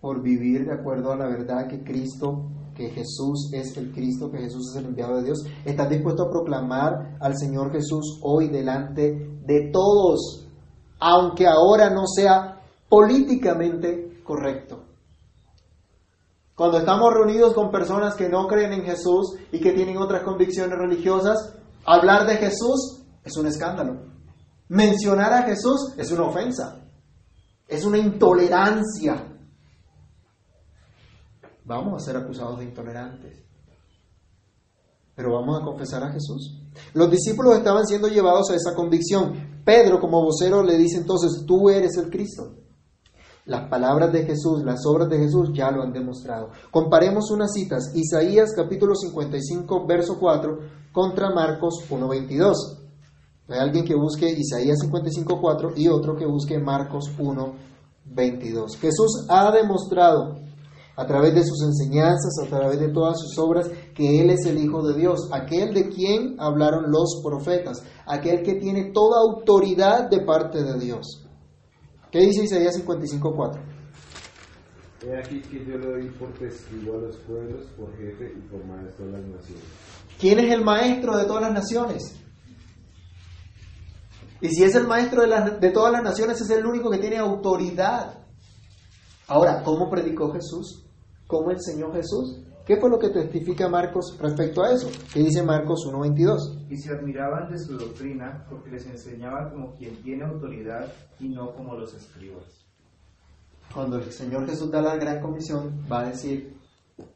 Por 0.00 0.20
vivir 0.22 0.66
de 0.66 0.74
acuerdo 0.74 1.12
a 1.12 1.16
la 1.16 1.26
verdad 1.26 1.68
que 1.68 1.83
Cristo, 1.83 2.50
que 2.74 2.90
Jesús 2.90 3.50
es 3.52 3.76
el 3.76 3.92
Cristo, 3.92 4.31
que 4.31 4.38
Jesús 4.38 4.70
es 4.70 4.81
el 4.83 4.87
enviado 4.87 5.16
de 5.16 5.24
Dios. 5.24 5.46
¿Estás 5.64 5.88
dispuesto 5.88 6.24
a 6.24 6.31
proclamar 6.31 7.16
al 7.20 7.38
Señor 7.38 7.72
Jesús 7.72 8.18
hoy 8.22 8.48
delante 8.48 9.38
de 9.46 9.70
todos, 9.72 10.46
aunque 10.98 11.46
ahora 11.46 11.88
no 11.88 12.07
sea 12.07 12.61
políticamente 12.88 14.22
correcto. 14.24 14.83
Cuando 16.55 16.79
estamos 16.79 17.12
reunidos 17.12 17.55
con 17.55 17.70
personas 17.70 18.14
que 18.14 18.29
no 18.29 18.46
creen 18.46 18.72
en 18.72 18.85
Jesús 18.85 19.37
y 19.52 19.61
que 19.61 19.72
tienen 19.72 19.98
otras 19.98 20.22
convicciones 20.22 20.79
religiosas, 20.79 21.55
hablar 21.85 22.26
de 22.26 22.37
Jesús 22.37 23.02
es 23.24 23.37
un 23.37 23.46
escándalo. 23.46 24.15
Mencionar 24.68 25.33
a 25.33 25.42
Jesús 25.42 25.94
es 25.96 26.11
una 26.11 26.24
ofensa. 26.24 26.83
Es 27.68 27.85
una 27.85 27.98
intolerancia. 27.98 29.37
Vamos 31.64 32.02
a 32.02 32.05
ser 32.05 32.16
acusados 32.16 32.59
de 32.59 32.64
intolerantes. 32.64 33.42
Pero 35.14 35.33
vamos 35.33 35.61
a 35.61 35.64
confesar 35.64 36.05
a 36.05 36.12
Jesús. 36.12 36.61
Los 36.92 37.11
discípulos 37.11 37.57
estaban 37.57 37.87
siendo 37.87 38.09
llevados 38.09 38.50
a 38.50 38.55
esa 38.55 38.74
convicción. 38.74 39.62
Pedro, 39.64 39.98
como 39.98 40.22
vocero, 40.22 40.62
le 40.62 40.76
dice 40.76 40.98
entonces, 40.98 41.44
tú 41.46 41.70
eres 41.70 41.96
el 41.96 42.11
Cristo. 42.11 42.55
Las 43.46 43.68
palabras 43.68 44.12
de 44.12 44.24
Jesús, 44.24 44.62
las 44.64 44.85
obras 44.87 45.09
de 45.09 45.18
Jesús 45.18 45.50
ya 45.55 45.70
lo 45.70 45.83
han 45.83 45.92
demostrado. 45.92 46.50
Comparemos 46.70 47.31
unas 47.31 47.52
citas. 47.52 47.92
Isaías 47.94 48.52
capítulo 48.55 48.94
55, 48.94 49.87
verso 49.87 50.18
4 50.18 50.59
contra 50.92 51.31
Marcos 51.31 51.85
1.22. 51.88 52.86
Hay 53.49 53.59
alguien 53.61 53.85
que 53.85 53.95
busque 53.95 54.29
Isaías 54.29 54.79
55, 54.81 55.41
4 55.41 55.73
y 55.77 55.89
otro 55.89 56.17
que 56.17 56.27
busque 56.27 56.59
Marcos 56.59 57.13
1.22. 57.17 58.77
Jesús 58.79 59.27
ha 59.29 59.53
demostrado 59.53 60.37
a 60.97 61.07
través 61.07 61.35
de 61.35 61.45
sus 61.45 61.63
enseñanzas, 61.63 62.33
a 62.43 62.49
través 62.49 62.81
de 62.81 62.89
todas 62.89 63.21
sus 63.21 63.39
obras, 63.39 63.71
que 63.95 64.21
Él 64.21 64.31
es 64.31 64.47
el 64.47 64.59
Hijo 64.59 64.83
de 64.87 64.99
Dios, 64.99 65.29
aquel 65.31 65.75
de 65.75 65.89
quien 65.91 66.35
hablaron 66.41 66.91
los 66.91 67.21
profetas, 67.23 67.85
aquel 68.07 68.43
que 68.43 68.55
tiene 68.55 68.91
toda 68.93 69.21
autoridad 69.21 70.09
de 70.09 70.23
parte 70.23 70.65
de 70.65 70.79
Dios. 70.81 71.25
¿Qué 72.11 72.21
dice 72.21 72.45
Isaías 72.45 72.83
55.4? 72.85 73.61
He 75.05 75.19
aquí 75.19 75.41
que 75.43 75.65
yo 75.65 75.77
le 75.77 75.87
doy 75.87 76.11
por 76.19 76.33
testigo 76.33 76.95
a 76.95 77.03
los 77.03 77.17
pueblos, 77.19 77.67
por 77.77 77.95
jefe 77.97 78.33
y 78.37 78.41
por 78.49 78.65
maestro 78.65 79.07
de 79.07 79.13
las 79.13 79.27
naciones. 79.27 79.65
¿Quién 80.19 80.39
es 80.39 80.51
el 80.51 80.65
maestro 80.65 81.17
de 81.17 81.27
todas 81.27 81.43
las 81.43 81.53
naciones? 81.53 82.26
Y 84.40 84.49
si 84.49 84.64
es 84.64 84.75
el 84.75 84.87
maestro 84.87 85.22
de, 85.22 85.29
las- 85.29 85.61
de 85.61 85.70
todas 85.70 85.92
las 85.92 86.03
naciones, 86.03 86.40
es 86.40 86.51
el 86.51 86.66
único 86.66 86.90
que 86.90 86.99
tiene 86.99 87.18
autoridad. 87.18 88.18
Ahora, 89.29 89.62
¿cómo 89.62 89.88
predicó 89.90 90.31
Jesús? 90.33 90.85
¿Cómo 91.27 91.51
enseñó 91.51 91.92
Jesús? 91.92 92.42
¿Qué 92.64 92.77
fue 92.81 92.90
lo 92.90 92.99
que 92.99 93.11
testifica 93.11 93.68
Marcos 93.68 94.16
respecto 94.20 94.62
a 94.62 94.72
eso? 94.72 94.88
¿Qué 95.12 95.20
dice 95.20 95.42
Marcos 95.42 95.87
1.22? 95.87 96.66
Y 96.68 96.77
se 96.77 96.92
admiraban 96.92 97.51
de 97.51 97.59
su 97.59 97.77
doctrina 97.79 98.44
porque 98.51 98.70
les 98.70 98.87
enseñaba 98.87 99.51
como 99.53 99.72
quien 99.75 100.03
tiene 100.03 100.25
autoridad 100.25 100.92
y 101.20 101.29
no 101.29 101.53
como 101.55 101.75
los 101.77 101.94
escribas. 101.94 102.44
Cuando 103.72 103.99
el 103.99 104.11
Señor 104.12 104.46
Jesús 104.46 104.70
da 104.70 104.81
la 104.83 104.96
gran 104.96 105.20
comisión, 105.20 105.81
va 105.90 106.01
a 106.01 106.09
decir, 106.09 106.57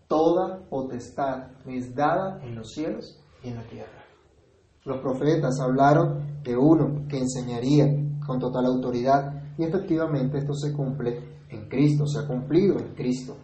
toda 0.08 0.60
potestad 0.68 1.48
me 1.64 1.78
es 1.78 1.94
dada 1.94 2.40
en 2.44 2.54
los 2.56 2.70
cielos 2.72 3.18
y 3.42 3.48
en 3.48 3.56
la 3.56 3.62
tierra. 3.64 3.99
Los 4.84 4.98
profetas 5.00 5.60
hablaron 5.60 6.42
de 6.42 6.56
uno 6.56 7.06
que 7.06 7.18
enseñaría 7.18 7.86
con 8.26 8.38
total 8.38 8.64
autoridad 8.64 9.54
y 9.58 9.64
efectivamente 9.64 10.38
esto 10.38 10.54
se 10.54 10.72
cumple 10.72 11.40
en 11.50 11.68
Cristo, 11.68 12.06
se 12.06 12.20
ha 12.20 12.26
cumplido 12.26 12.78
en 12.78 12.94
Cristo. 12.94 13.36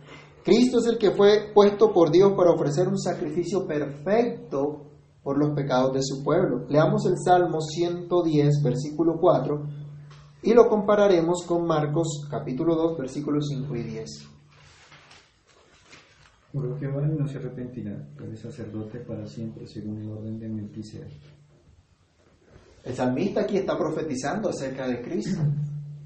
Cristo 0.42 0.78
es 0.78 0.86
el 0.86 0.96
que 0.96 1.10
fue 1.10 1.50
puesto 1.52 1.92
por 1.92 2.10
Dios 2.10 2.32
para 2.34 2.52
ofrecer 2.52 2.88
un 2.88 2.98
sacrificio 2.98 3.66
perfecto 3.66 4.86
por 5.22 5.36
los 5.38 5.54
pecados 5.54 5.92
de 5.92 6.02
su 6.02 6.22
pueblo. 6.22 6.64
Leamos 6.68 7.04
el 7.04 7.18
Salmo 7.18 7.60
110, 7.60 8.62
versículo 8.62 9.18
4, 9.20 9.66
y 10.42 10.54
lo 10.54 10.68
compararemos 10.68 11.44
con 11.46 11.66
Marcos 11.66 12.26
capítulo 12.30 12.76
2, 12.76 12.96
versículos 12.96 13.48
5 13.48 13.76
y 13.76 13.82
10. 13.82 14.35
Juró 16.52 16.78
Jehová 16.78 17.02
y 17.06 17.18
no 17.18 17.26
se 17.26 17.38
arrepentirá, 17.38 18.08
eres 18.22 18.40
sacerdote 18.40 19.00
para 19.00 19.26
siempre 19.26 19.66
según 19.66 20.00
el 20.00 20.10
orden 20.10 20.38
de 20.38 20.48
Melquisedec. 20.48 21.36
El 22.84 22.94
salmista 22.94 23.40
aquí 23.40 23.56
está 23.56 23.76
profetizando 23.76 24.48
acerca 24.48 24.86
de 24.86 25.02
Cristo, 25.02 25.42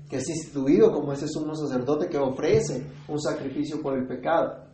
que 0.09 0.16
es 0.16 0.29
instituido 0.29 0.90
como 0.90 1.12
ese 1.12 1.29
sumo 1.29 1.55
sacerdote 1.55 2.09
que 2.09 2.16
ofrece 2.16 2.85
un 3.07 3.20
sacrificio 3.20 3.83
por 3.83 3.98
el 3.98 4.07
pecado. 4.07 4.64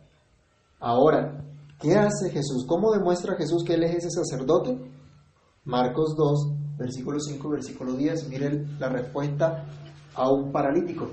Ahora, 0.79 1.43
¿qué 1.79 1.95
hace 1.95 2.29
Jesús? 2.29 2.65
¿Cómo 2.65 2.93
demuestra 2.93 3.35
Jesús 3.35 3.63
que 3.65 3.73
Él 3.73 3.83
es 3.83 3.95
ese 3.95 4.09
sacerdote? 4.09 4.79
Marcos 5.65 6.15
2, 6.15 6.77
versículo 6.77 7.19
5 7.19 7.47
y 7.47 7.51
versículo 7.51 7.93
10. 7.93 8.29
Miren 8.29 8.79
la 8.79 8.87
respuesta 8.87 9.65
a 10.15 10.31
un 10.31 10.51
paralítico. 10.51 11.11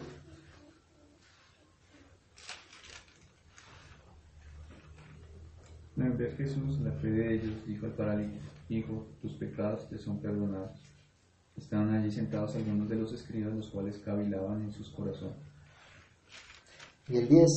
No 6.04 6.10
en 6.10 6.18
ver 6.18 6.36
Jesús 6.36 6.80
la 6.80 6.92
fe 6.92 7.10
de 7.10 7.34
ellos, 7.34 7.66
dijo 7.66 7.86
al 7.86 7.92
paralítico, 7.92 8.44
Hijo, 8.68 9.06
tus 9.22 9.32
pecados 9.34 9.88
te 9.88 9.96
son 9.96 10.20
perdonados. 10.20 10.78
Estaban 11.56 11.94
allí 11.94 12.10
sentados 12.10 12.54
algunos 12.56 12.90
de 12.90 12.96
los 12.96 13.12
escribas, 13.12 13.54
los 13.54 13.70
cuales 13.70 13.98
cavilaban 14.00 14.64
en 14.64 14.72
sus 14.72 14.90
corazones. 14.90 15.38
Y 17.08 17.16
el 17.16 17.28
10. 17.28 17.48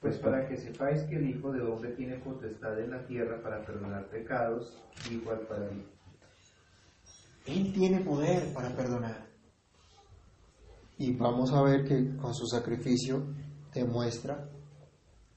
Pues 0.00 0.18
para 0.18 0.48
que 0.48 0.56
sepáis 0.56 1.04
que 1.04 1.14
el 1.14 1.30
Hijo 1.30 1.52
de 1.52 1.62
Hombre 1.62 1.92
tiene 1.92 2.16
potestad 2.16 2.80
en 2.80 2.90
la 2.90 3.06
tierra 3.06 3.40
para 3.40 3.64
perdonar 3.64 4.08
pecados, 4.08 4.82
dijo 5.08 5.30
al 5.30 5.46
paralítico. 5.46 5.90
Él 7.46 7.72
tiene 7.72 8.00
poder 8.00 8.52
para 8.52 8.74
perdonar. 8.74 9.26
Y 10.98 11.14
vamos 11.16 11.52
a 11.52 11.62
ver 11.62 11.84
que 11.84 12.16
con 12.16 12.34
su 12.34 12.46
sacrificio 12.46 13.26
demuestra 13.72 14.48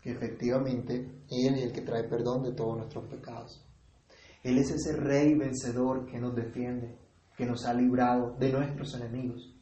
que 0.01 0.11
efectivamente 0.11 0.95
Él 1.29 1.55
es 1.55 1.63
el 1.63 1.71
que 1.73 1.81
trae 1.81 2.03
perdón 2.03 2.43
de 2.43 2.53
todos 2.53 2.77
nuestros 2.77 3.05
pecados. 3.05 3.65
Él 4.43 4.57
es 4.57 4.71
ese 4.71 4.95
rey 4.95 5.33
vencedor 5.35 6.05
que 6.05 6.19
nos 6.19 6.33
defiende, 6.35 6.97
que 7.37 7.45
nos 7.45 7.65
ha 7.65 7.73
librado 7.73 8.35
de 8.39 8.51
nuestros 8.53 8.93
enemigos. 8.95 9.53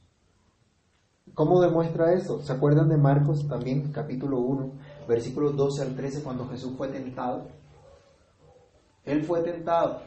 ¿Cómo 1.34 1.60
demuestra 1.62 2.13
eso? 2.13 2.41
¿Se 2.41 2.54
acuerdan 2.54 2.88
de 2.89 2.97
Marcos 2.97 3.47
también, 3.47 3.91
capítulo 3.91 4.39
1, 4.39 4.73
versículos 5.08 5.56
12 5.56 5.82
al 5.84 5.95
13, 5.95 6.23
cuando 6.23 6.47
Jesús 6.47 6.73
fue 6.78 6.88
tentado? 6.89 7.47
Él 9.04 9.23
fue 9.23 9.41
tentado, 9.41 10.02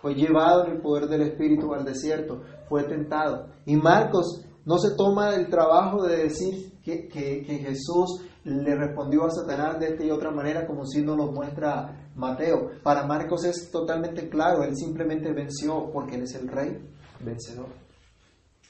fue 0.00 0.14
llevado 0.14 0.66
en 0.66 0.72
el 0.72 0.80
poder 0.80 1.08
del 1.08 1.22
Espíritu 1.22 1.72
al 1.74 1.84
desierto, 1.84 2.42
fue 2.68 2.84
tentado. 2.84 3.48
Y 3.66 3.76
Marcos 3.76 4.44
no 4.64 4.78
se 4.78 4.94
toma 4.96 5.34
el 5.34 5.48
trabajo 5.48 6.02
de 6.04 6.16
decir 6.24 6.72
que, 6.82 7.08
que- 7.08 7.42
que 7.44 7.58
Jesús 7.58 8.22
le 8.44 8.74
respondió 8.74 9.24
a 9.24 9.30
Satanás 9.30 9.78
de 9.80 9.88
esta 9.88 10.04
y 10.04 10.10
otra 10.10 10.30
manera 10.30 10.66
como 10.66 10.86
si 10.86 11.02
nos 11.02 11.16
lo 11.16 11.32
muestra 11.32 12.10
Mateo. 12.14 12.70
Para 12.82 13.06
Marcos 13.06 13.44
es 13.44 13.70
totalmente 13.70 14.28
claro, 14.28 14.62
él 14.62 14.76
simplemente 14.76 15.32
venció 15.32 15.90
porque 15.92 16.16
él 16.16 16.22
es 16.22 16.34
el 16.34 16.48
rey 16.48 16.78
vencedor. 17.24 17.84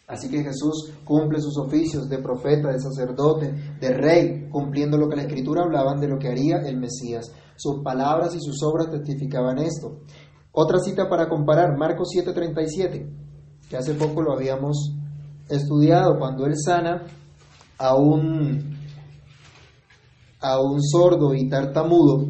Así 0.07 0.29
que 0.29 0.43
Jesús 0.43 0.93
cumple 1.03 1.41
sus 1.41 1.57
oficios 1.59 2.09
de 2.09 2.19
profeta, 2.19 2.71
de 2.71 2.79
sacerdote, 2.79 3.53
de 3.81 3.89
rey, 3.91 4.49
cumpliendo 4.51 4.99
lo 4.99 5.09
que 5.09 5.17
la 5.17 5.23
escritura 5.23 5.63
hablaban 5.63 5.99
de 5.99 6.09
lo 6.09 6.19
que 6.19 6.29
haría 6.29 6.59
el 6.59 6.77
Mesías. 6.77 7.33
Sus 7.57 7.83
palabras 7.83 8.35
y 8.35 8.41
sus 8.41 8.63
obras 8.63 8.91
testificaban 8.91 9.59
esto. 9.59 10.01
Otra 10.53 10.79
cita 10.79 11.09
para 11.09 11.29
comparar, 11.29 11.77
Marcos 11.79 12.11
7:37, 12.13 13.09
que 13.69 13.77
hace 13.77 13.95
poco 13.95 14.23
lo 14.23 14.35
habíamos 14.35 14.95
estudiado, 15.49 16.19
cuando 16.19 16.47
él 16.47 16.55
sana 16.57 17.03
a 17.79 17.97
un, 17.97 18.77
a 20.45 20.61
un 20.61 20.83
sordo 20.83 21.35
y 21.35 21.49
tartamudo, 21.49 22.27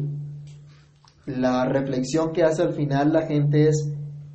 la 1.25 1.65
reflexión 1.65 2.31
que 2.31 2.43
hace 2.43 2.63
al 2.63 2.73
final 2.73 3.11
la 3.11 3.27
gente 3.27 3.67
es, 3.67 3.91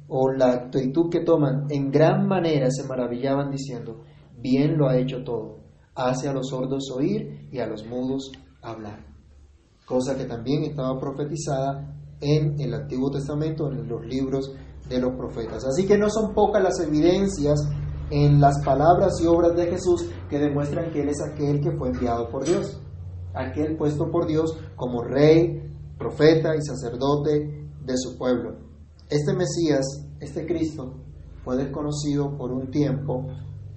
o 0.07 0.31
la 0.31 0.53
actitud 0.53 1.09
que 1.11 1.21
toman, 1.21 1.64
en 1.71 1.90
gran 1.90 2.27
manera 2.29 2.71
se 2.71 2.87
maravillaban 2.87 3.51
diciendo, 3.51 4.03
bien 4.37 4.77
lo 4.77 4.87
ha 4.87 4.99
hecho 4.99 5.25
todo, 5.25 5.61
hace 5.95 6.29
a 6.29 6.35
los 6.35 6.49
sordos 6.49 6.90
oír 6.95 7.49
y 7.51 7.59
a 7.59 7.66
los 7.66 7.87
mudos 7.87 8.31
hablar. 8.61 9.07
Cosa 9.87 10.14
que 10.14 10.25
también 10.25 10.64
estaba 10.64 11.01
profetizada 11.01 11.97
en 12.21 12.61
el 12.61 12.75
Antiguo 12.75 13.11
Testamento, 13.11 13.71
en 13.73 13.88
los 13.88 14.05
libros 14.05 14.53
de 14.90 15.01
los 15.01 15.14
profetas. 15.16 15.64
Así 15.64 15.87
que 15.87 15.97
no 15.97 16.11
son 16.11 16.35
pocas 16.35 16.62
las 16.62 16.79
evidencias 16.81 17.59
en 18.11 18.43
las 18.43 18.62
palabras 18.62 19.14
y 19.23 19.27
obras 19.27 19.57
de 19.57 19.69
Jesús 19.69 20.07
que 20.29 20.38
demuestran 20.38 20.90
que 20.90 21.01
Él 21.01 21.09
es 21.09 21.23
aquel 21.23 21.62
que 21.62 21.73
fue 21.73 21.88
enviado 21.88 22.29
por 22.29 22.45
Dios, 22.45 22.79
aquel 23.35 23.77
puesto 23.77 24.11
por 24.11 24.27
Dios 24.27 24.57
como 24.77 25.03
rey, 25.03 25.62
profeta 25.99 26.57
y 26.57 26.62
sacerdote 26.62 27.69
de 27.85 27.97
su 27.97 28.16
pueblo. 28.16 28.57
Este 29.09 29.33
Mesías, 29.35 29.85
este 30.21 30.47
Cristo, 30.47 30.95
fue 31.45 31.57
desconocido 31.57 32.37
por 32.37 32.53
un 32.53 32.71
tiempo 32.71 33.27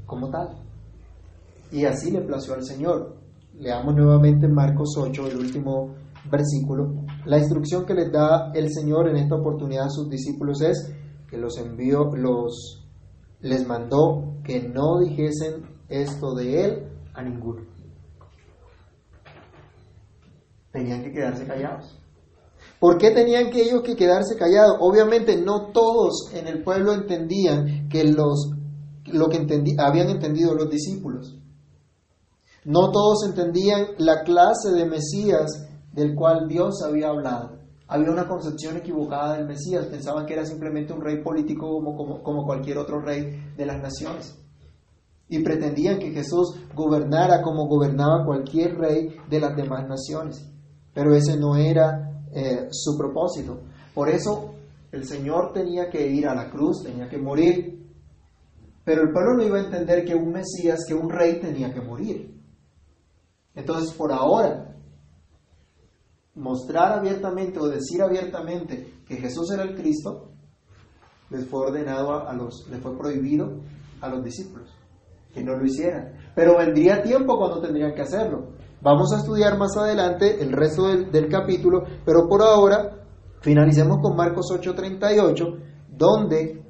como 0.05 0.29
tal. 0.29 0.49
Y 1.71 1.85
así 1.85 2.11
le 2.11 2.21
plació 2.21 2.53
al 2.53 2.63
Señor. 2.63 3.17
Leamos 3.55 3.95
nuevamente 3.95 4.47
Marcos 4.47 4.95
8, 4.97 5.27
el 5.27 5.37
último 5.37 5.95
versículo. 6.29 6.93
La 7.25 7.39
instrucción 7.39 7.85
que 7.85 7.93
les 7.93 8.11
da 8.11 8.51
el 8.53 8.71
Señor 8.71 9.09
en 9.09 9.17
esta 9.17 9.35
oportunidad 9.35 9.85
a 9.85 9.89
sus 9.89 10.09
discípulos 10.09 10.61
es 10.61 10.93
que 11.29 11.37
los 11.37 11.57
envió, 11.57 12.11
los 12.15 12.83
les 13.41 13.67
mandó 13.67 14.35
que 14.43 14.67
no 14.67 14.99
dijesen 14.99 15.63
esto 15.89 16.33
de 16.33 16.65
él 16.65 16.87
a 17.13 17.23
ninguno. 17.23 17.72
Tenían 20.73 21.03
que 21.03 21.13
quedarse 21.13 21.45
callados. 21.45 21.97
¿Por 22.79 22.97
qué 22.97 23.11
tenían 23.11 23.49
que 23.49 23.61
ellos 23.61 23.81
que 23.83 23.95
quedarse 23.95 24.35
callados? 24.35 24.75
Obviamente 24.81 25.37
no 25.37 25.67
todos 25.71 26.29
en 26.33 26.47
el 26.47 26.63
pueblo 26.63 26.93
entendían 26.93 27.87
que 27.87 28.03
los 28.03 28.51
lo 29.05 29.29
que 29.29 29.37
entendi- 29.39 29.75
habían 29.79 30.09
entendido 30.09 30.53
los 30.55 30.69
discípulos. 30.69 31.37
No 32.65 32.91
todos 32.91 33.25
entendían 33.27 33.87
la 33.97 34.23
clase 34.23 34.71
de 34.71 34.85
Mesías 34.85 35.67
del 35.93 36.15
cual 36.15 36.47
Dios 36.47 36.81
había 36.83 37.09
hablado. 37.09 37.57
Había 37.87 38.09
una 38.11 38.27
concepción 38.27 38.77
equivocada 38.77 39.35
del 39.37 39.45
Mesías. 39.45 39.85
Pensaban 39.87 40.25
que 40.25 40.33
era 40.33 40.45
simplemente 40.45 40.93
un 40.93 41.01
rey 41.01 41.21
político 41.21 41.69
como, 41.69 41.95
como, 41.95 42.23
como 42.23 42.45
cualquier 42.45 42.77
otro 42.77 42.99
rey 43.01 43.43
de 43.55 43.65
las 43.65 43.81
naciones. 43.81 44.35
Y 45.27 45.39
pretendían 45.43 45.99
que 45.99 46.11
Jesús 46.11 46.55
gobernara 46.73 47.41
como 47.41 47.67
gobernaba 47.67 48.25
cualquier 48.25 48.77
rey 48.77 49.15
de 49.29 49.39
las 49.39 49.55
demás 49.55 49.87
naciones. 49.87 50.49
Pero 50.93 51.15
ese 51.15 51.37
no 51.37 51.55
era 51.55 52.21
eh, 52.33 52.67
su 52.71 52.97
propósito. 52.97 53.61
Por 53.93 54.09
eso 54.09 54.55
el 54.91 55.05
Señor 55.05 55.53
tenía 55.53 55.89
que 55.89 56.07
ir 56.07 56.27
a 56.27 56.35
la 56.35 56.49
cruz, 56.49 56.83
tenía 56.83 57.09
que 57.09 57.17
morir. 57.17 57.79
Pero 58.83 59.01
el 59.03 59.11
pueblo 59.11 59.35
no 59.35 59.43
iba 59.43 59.57
a 59.57 59.63
entender 59.63 60.03
que 60.03 60.13
un 60.13 60.31
Mesías, 60.31 60.81
que 60.87 60.93
un 60.93 61.09
rey 61.09 61.39
tenía 61.39 61.73
que 61.73 61.81
morir. 61.81 62.33
Entonces, 63.55 63.93
por 63.95 64.11
ahora, 64.11 64.75
mostrar 66.35 66.99
abiertamente 66.99 67.59
o 67.59 67.67
decir 67.67 68.01
abiertamente 68.01 69.01
que 69.07 69.17
Jesús 69.17 69.51
era 69.51 69.63
el 69.63 69.75
Cristo, 69.75 70.31
les 71.29 71.45
fue 71.47 71.67
ordenado 71.67 72.27
a 72.27 72.33
los, 72.33 72.67
les 72.69 72.79
fue 72.81 72.97
prohibido 72.97 73.61
a 74.01 74.09
los 74.09 74.23
discípulos 74.23 74.69
que 75.33 75.43
no 75.43 75.55
lo 75.55 75.65
hicieran. 75.65 76.13
Pero 76.35 76.57
vendría 76.57 77.01
tiempo 77.01 77.37
cuando 77.37 77.61
tendrían 77.61 77.93
que 77.93 78.01
hacerlo. 78.01 78.49
Vamos 78.83 79.13
a 79.13 79.19
estudiar 79.19 79.57
más 79.57 79.77
adelante 79.77 80.43
el 80.43 80.51
resto 80.51 80.89
del, 80.89 81.09
del 81.09 81.29
capítulo, 81.29 81.83
pero 82.05 82.27
por 82.27 82.41
ahora 82.41 83.05
finalicemos 83.39 83.99
con 84.01 84.15
Marcos 84.15 84.47
8:38, 84.51 85.59
donde 85.89 86.61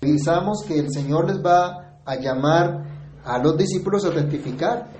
revisamos 0.00 0.64
que 0.66 0.80
el 0.80 0.90
Señor 0.90 1.28
les 1.28 1.38
va 1.38 2.00
a 2.04 2.16
llamar 2.16 2.84
a 3.24 3.38
los 3.38 3.56
discípulos 3.56 4.04
a 4.04 4.10
testificar. 4.10 4.90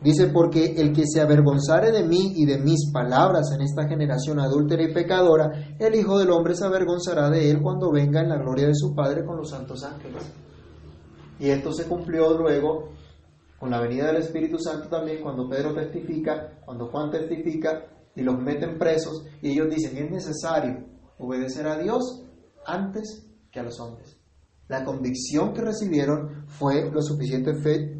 Dice, 0.00 0.28
porque 0.28 0.74
el 0.76 0.92
que 0.92 1.04
se 1.06 1.20
avergonzare 1.20 1.90
de 1.90 2.04
mí 2.04 2.34
y 2.36 2.44
de 2.44 2.58
mis 2.58 2.92
palabras 2.92 3.50
en 3.52 3.62
esta 3.62 3.88
generación 3.88 4.38
adúltera 4.38 4.82
y 4.84 4.92
pecadora, 4.92 5.50
el 5.78 5.94
Hijo 5.96 6.18
del 6.18 6.30
Hombre 6.30 6.54
se 6.54 6.66
avergonzará 6.66 7.30
de 7.30 7.50
él 7.50 7.60
cuando 7.60 7.90
venga 7.90 8.20
en 8.20 8.28
la 8.28 8.36
gloria 8.36 8.68
de 8.68 8.74
su 8.74 8.94
Padre 8.94 9.24
con 9.24 9.38
los 9.38 9.50
santos 9.50 9.82
ángeles. 9.82 10.22
Y 11.40 11.48
esto 11.48 11.72
se 11.72 11.84
cumplió 11.84 12.36
luego 12.38 12.90
con 13.58 13.70
la 13.70 13.80
venida 13.80 14.06
del 14.06 14.22
Espíritu 14.22 14.58
Santo 14.58 14.88
también, 14.88 15.22
cuando 15.22 15.48
Pedro 15.48 15.74
testifica, 15.74 16.60
cuando 16.64 16.88
Juan 16.88 17.10
testifica 17.10 17.86
y 18.14 18.22
los 18.22 18.38
meten 18.38 18.78
presos, 18.78 19.24
y 19.42 19.52
ellos 19.52 19.68
dicen, 19.70 19.96
es 19.96 20.10
necesario 20.10 20.84
obedecer 21.18 21.66
a 21.66 21.78
Dios 21.78 22.24
antes 22.66 23.26
que 23.50 23.60
a 23.60 23.62
los 23.62 23.78
hombres. 23.80 24.16
La 24.68 24.84
convicción 24.84 25.52
que 25.52 25.62
recibieron 25.62 26.46
fue 26.48 26.90
lo 26.90 27.00
suficiente 27.00 27.52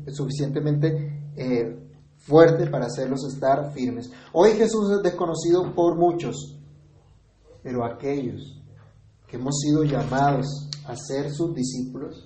suficientemente 0.08 1.30
eh, 1.36 1.86
fuerte 2.16 2.66
para 2.66 2.86
hacerlos 2.86 3.20
estar 3.32 3.72
firmes. 3.72 4.10
Hoy 4.32 4.52
Jesús 4.52 4.90
es 4.96 5.02
desconocido 5.02 5.74
por 5.74 5.96
muchos, 5.96 6.58
pero 7.62 7.84
aquellos 7.84 8.62
que 9.28 9.36
hemos 9.36 9.60
sido 9.60 9.84
llamados 9.84 10.68
a 10.86 10.96
ser 10.96 11.30
sus 11.32 11.54
discípulos, 11.54 12.25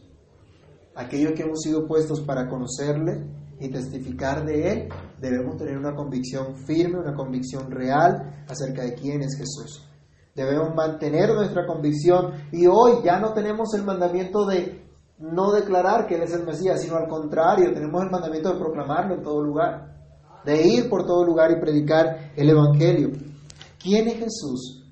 aquellos 0.95 1.33
que 1.33 1.43
hemos 1.43 1.61
sido 1.61 1.87
puestos 1.87 2.21
para 2.21 2.49
conocerle 2.49 3.27
y 3.59 3.69
testificar 3.69 4.45
de 4.45 4.73
él, 4.73 4.89
debemos 5.21 5.57
tener 5.57 5.77
una 5.77 5.95
convicción 5.95 6.57
firme, 6.67 6.99
una 6.99 7.15
convicción 7.15 7.71
real 7.71 8.45
acerca 8.49 8.83
de 8.83 8.95
quién 8.95 9.23
es 9.23 9.37
Jesús. 9.37 9.87
Debemos 10.35 10.75
mantener 10.75 11.35
nuestra 11.35 11.67
convicción 11.67 12.33
y 12.53 12.67
hoy 12.67 13.03
ya 13.05 13.19
no 13.19 13.33
tenemos 13.35 13.75
el 13.75 13.85
mandamiento 13.85 14.47
de 14.47 14.81
no 15.19 15.53
declarar 15.53 16.07
que 16.07 16.15
Él 16.15 16.23
es 16.23 16.33
el 16.33 16.47
Mesías, 16.47 16.81
sino 16.81 16.97
al 16.97 17.09
contrario, 17.09 17.73
tenemos 17.75 18.03
el 18.03 18.11
mandamiento 18.11 18.53
de 18.53 18.59
proclamarlo 18.59 19.17
en 19.17 19.23
todo 19.23 19.43
lugar, 19.43 19.95
de 20.45 20.67
ir 20.67 20.89
por 20.89 21.05
todo 21.05 21.25
lugar 21.25 21.51
y 21.51 21.61
predicar 21.61 22.33
el 22.37 22.49
Evangelio. 22.49 23.11
¿Quién 23.79 24.09
es 24.09 24.15
Jesús? 24.15 24.85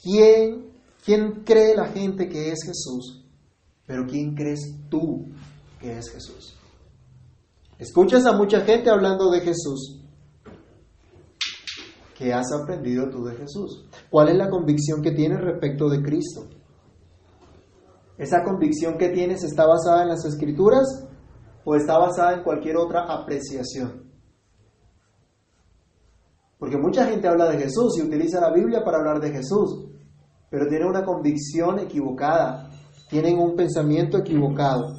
¿Quién, 0.00 0.70
quién 1.04 1.42
cree 1.44 1.74
la 1.74 1.86
gente 1.86 2.28
que 2.28 2.52
es 2.52 2.60
Jesús? 2.64 3.19
Pero 3.90 4.06
¿quién 4.06 4.36
crees 4.36 4.60
tú 4.88 5.26
que 5.80 5.98
es 5.98 6.12
Jesús? 6.12 6.56
Escuchas 7.76 8.24
a 8.24 8.36
mucha 8.36 8.60
gente 8.60 8.88
hablando 8.88 9.28
de 9.32 9.40
Jesús. 9.40 10.00
¿Qué 12.16 12.32
has 12.32 12.52
aprendido 12.52 13.10
tú 13.10 13.24
de 13.24 13.34
Jesús? 13.34 13.88
¿Cuál 14.08 14.28
es 14.28 14.36
la 14.36 14.48
convicción 14.48 15.02
que 15.02 15.10
tienes 15.10 15.40
respecto 15.40 15.88
de 15.88 16.00
Cristo? 16.02 16.46
¿Esa 18.16 18.44
convicción 18.44 18.96
que 18.96 19.08
tienes 19.08 19.42
está 19.42 19.66
basada 19.66 20.02
en 20.02 20.10
las 20.10 20.24
escrituras 20.24 20.86
o 21.64 21.74
está 21.74 21.98
basada 21.98 22.34
en 22.34 22.44
cualquier 22.44 22.76
otra 22.76 23.12
apreciación? 23.12 24.04
Porque 26.60 26.78
mucha 26.78 27.06
gente 27.06 27.26
habla 27.26 27.50
de 27.50 27.58
Jesús 27.58 27.98
y 27.98 28.02
utiliza 28.02 28.40
la 28.40 28.52
Biblia 28.52 28.84
para 28.84 28.98
hablar 28.98 29.18
de 29.18 29.32
Jesús, 29.32 29.88
pero 30.48 30.68
tiene 30.68 30.86
una 30.86 31.04
convicción 31.04 31.80
equivocada, 31.80 32.69
tienen 33.10 33.38
un 33.38 33.56
pensamiento 33.56 34.18
equivocado. 34.18 34.94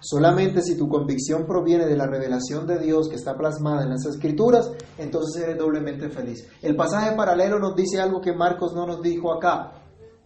Solamente 0.00 0.62
si 0.62 0.76
tu 0.76 0.88
convicción 0.88 1.44
proviene 1.44 1.84
de 1.86 1.96
la 1.96 2.06
revelación 2.06 2.66
de 2.66 2.78
Dios 2.78 3.08
que 3.08 3.16
está 3.16 3.36
plasmada 3.36 3.82
en 3.82 3.90
las 3.90 4.06
escrituras, 4.06 4.70
entonces 4.96 5.42
eres 5.42 5.58
doblemente 5.58 6.08
feliz. 6.08 6.48
El 6.62 6.76
pasaje 6.76 7.16
paralelo 7.16 7.58
nos 7.58 7.74
dice 7.74 8.00
algo 8.00 8.20
que 8.20 8.32
Marcos 8.32 8.74
no 8.74 8.86
nos 8.86 9.02
dijo 9.02 9.32
acá, 9.32 9.72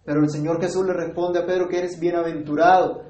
pero 0.05 0.21
el 0.21 0.31
Señor 0.31 0.61
Jesús 0.61 0.85
le 0.85 0.93
responde 0.93 1.39
a 1.39 1.47
Pedro 1.47 1.69
que 1.69 1.79
eres 1.79 1.99
bienaventurado, 1.99 3.05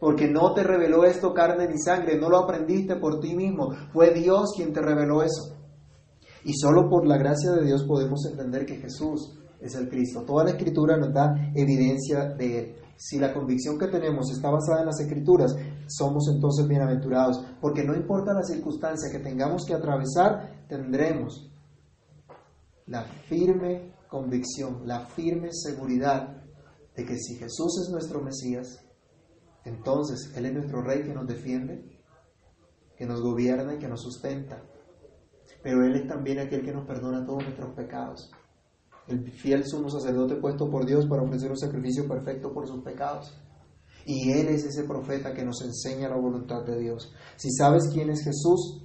porque 0.00 0.26
no 0.26 0.54
te 0.54 0.62
reveló 0.62 1.04
esto 1.04 1.34
carne 1.34 1.68
ni 1.68 1.78
sangre, 1.78 2.16
no 2.16 2.30
lo 2.30 2.38
aprendiste 2.38 2.96
por 2.96 3.20
ti 3.20 3.34
mismo, 3.34 3.74
fue 3.92 4.14
Dios 4.14 4.52
quien 4.56 4.72
te 4.72 4.80
reveló 4.80 5.22
eso. 5.22 5.54
Y 6.44 6.54
solo 6.54 6.88
por 6.88 7.06
la 7.06 7.18
gracia 7.18 7.50
de 7.50 7.66
Dios 7.66 7.84
podemos 7.84 8.24
entender 8.24 8.64
que 8.64 8.76
Jesús 8.76 9.38
es 9.60 9.74
el 9.74 9.88
Cristo. 9.90 10.22
Toda 10.22 10.44
la 10.44 10.50
escritura 10.50 10.96
nos 10.96 11.12
da 11.12 11.34
evidencia 11.54 12.24
de 12.24 12.58
Él. 12.58 12.74
Si 12.98 13.16
la 13.16 13.32
convicción 13.32 13.78
que 13.78 13.86
tenemos 13.86 14.28
está 14.32 14.50
basada 14.50 14.80
en 14.80 14.86
las 14.86 14.98
escrituras, 14.98 15.54
somos 15.86 16.28
entonces 16.34 16.66
bienaventurados, 16.66 17.46
porque 17.60 17.84
no 17.84 17.94
importa 17.94 18.34
la 18.34 18.42
circunstancia 18.42 19.08
que 19.08 19.20
tengamos 19.20 19.64
que 19.64 19.72
atravesar, 19.72 20.66
tendremos 20.68 21.48
la 22.86 23.04
firme 23.04 23.94
convicción, 24.08 24.82
la 24.84 25.06
firme 25.06 25.50
seguridad 25.52 26.42
de 26.96 27.04
que 27.04 27.16
si 27.16 27.36
Jesús 27.36 27.82
es 27.84 27.88
nuestro 27.92 28.20
Mesías, 28.20 28.84
entonces 29.64 30.32
Él 30.34 30.46
es 30.46 30.54
nuestro 30.54 30.82
Rey 30.82 31.04
que 31.04 31.14
nos 31.14 31.28
defiende, 31.28 32.02
que 32.96 33.06
nos 33.06 33.22
gobierna 33.22 33.74
y 33.74 33.78
que 33.78 33.86
nos 33.86 34.02
sustenta. 34.02 34.60
Pero 35.62 35.84
Él 35.84 35.94
es 35.94 36.08
también 36.08 36.40
aquel 36.40 36.64
que 36.64 36.72
nos 36.72 36.84
perdona 36.84 37.24
todos 37.24 37.44
nuestros 37.44 37.76
pecados. 37.76 38.28
El 39.08 39.30
fiel 39.32 39.64
sumo 39.66 39.88
sacerdote 39.88 40.36
puesto 40.36 40.68
por 40.68 40.84
Dios 40.84 41.06
para 41.06 41.22
ofrecer 41.22 41.50
un 41.50 41.56
sacrificio 41.56 42.06
perfecto 42.06 42.52
por 42.52 42.66
sus 42.66 42.82
pecados. 42.82 43.34
Y 44.04 44.32
Él 44.32 44.48
es 44.48 44.64
ese 44.64 44.84
profeta 44.84 45.32
que 45.32 45.44
nos 45.44 45.62
enseña 45.62 46.08
la 46.08 46.16
voluntad 46.16 46.64
de 46.64 46.78
Dios. 46.78 47.12
Si 47.36 47.50
sabes 47.50 47.88
quién 47.92 48.10
es 48.10 48.22
Jesús, 48.22 48.84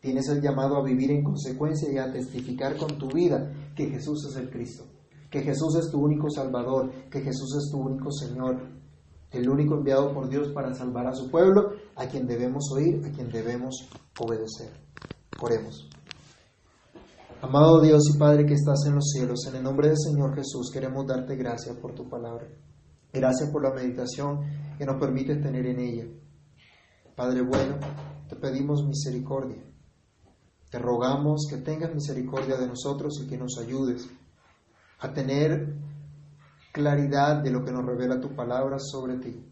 tienes 0.00 0.28
el 0.28 0.40
llamado 0.40 0.76
a 0.76 0.84
vivir 0.84 1.10
en 1.10 1.22
consecuencia 1.22 1.90
y 1.92 1.98
a 1.98 2.12
testificar 2.12 2.76
con 2.76 2.98
tu 2.98 3.08
vida 3.08 3.52
que 3.76 3.88
Jesús 3.88 4.26
es 4.28 4.36
el 4.36 4.50
Cristo, 4.50 4.84
que 5.30 5.42
Jesús 5.42 5.76
es 5.76 5.90
tu 5.90 6.00
único 6.00 6.30
Salvador, 6.30 6.90
que 7.10 7.20
Jesús 7.20 7.56
es 7.56 7.70
tu 7.70 7.78
único 7.78 8.10
Señor, 8.10 8.60
el 9.30 9.48
único 9.48 9.74
enviado 9.74 10.12
por 10.12 10.28
Dios 10.28 10.48
para 10.52 10.74
salvar 10.74 11.06
a 11.06 11.14
su 11.14 11.30
pueblo, 11.30 11.72
a 11.96 12.06
quien 12.06 12.26
debemos 12.26 12.70
oír, 12.72 13.04
a 13.04 13.10
quien 13.10 13.30
debemos 13.30 13.88
obedecer. 14.18 14.70
Oremos. 15.40 15.88
Amado 17.42 17.80
Dios 17.80 18.02
y 18.14 18.18
Padre 18.18 18.44
que 18.44 18.52
estás 18.52 18.84
en 18.86 18.96
los 18.96 19.12
cielos, 19.12 19.46
en 19.48 19.56
el 19.56 19.62
nombre 19.62 19.88
del 19.88 19.96
Señor 19.96 20.34
Jesús 20.34 20.70
queremos 20.70 21.06
darte 21.06 21.36
gracias 21.36 21.74
por 21.78 21.94
tu 21.94 22.06
palabra. 22.06 22.46
Gracias 23.14 23.50
por 23.50 23.62
la 23.62 23.72
meditación 23.72 24.40
que 24.76 24.84
nos 24.84 25.00
permite 25.00 25.36
tener 25.36 25.64
en 25.64 25.80
ella. 25.80 26.04
Padre 27.16 27.40
bueno, 27.40 27.78
te 28.28 28.36
pedimos 28.36 28.84
misericordia. 28.86 29.64
Te 30.70 30.78
rogamos 30.78 31.46
que 31.48 31.56
tengas 31.56 31.94
misericordia 31.94 32.58
de 32.58 32.68
nosotros 32.68 33.18
y 33.24 33.26
que 33.26 33.38
nos 33.38 33.56
ayudes 33.58 34.06
a 34.98 35.10
tener 35.10 35.78
claridad 36.72 37.42
de 37.42 37.52
lo 37.52 37.64
que 37.64 37.72
nos 37.72 37.86
revela 37.86 38.20
tu 38.20 38.36
palabra 38.36 38.78
sobre 38.78 39.16
ti. 39.16 39.42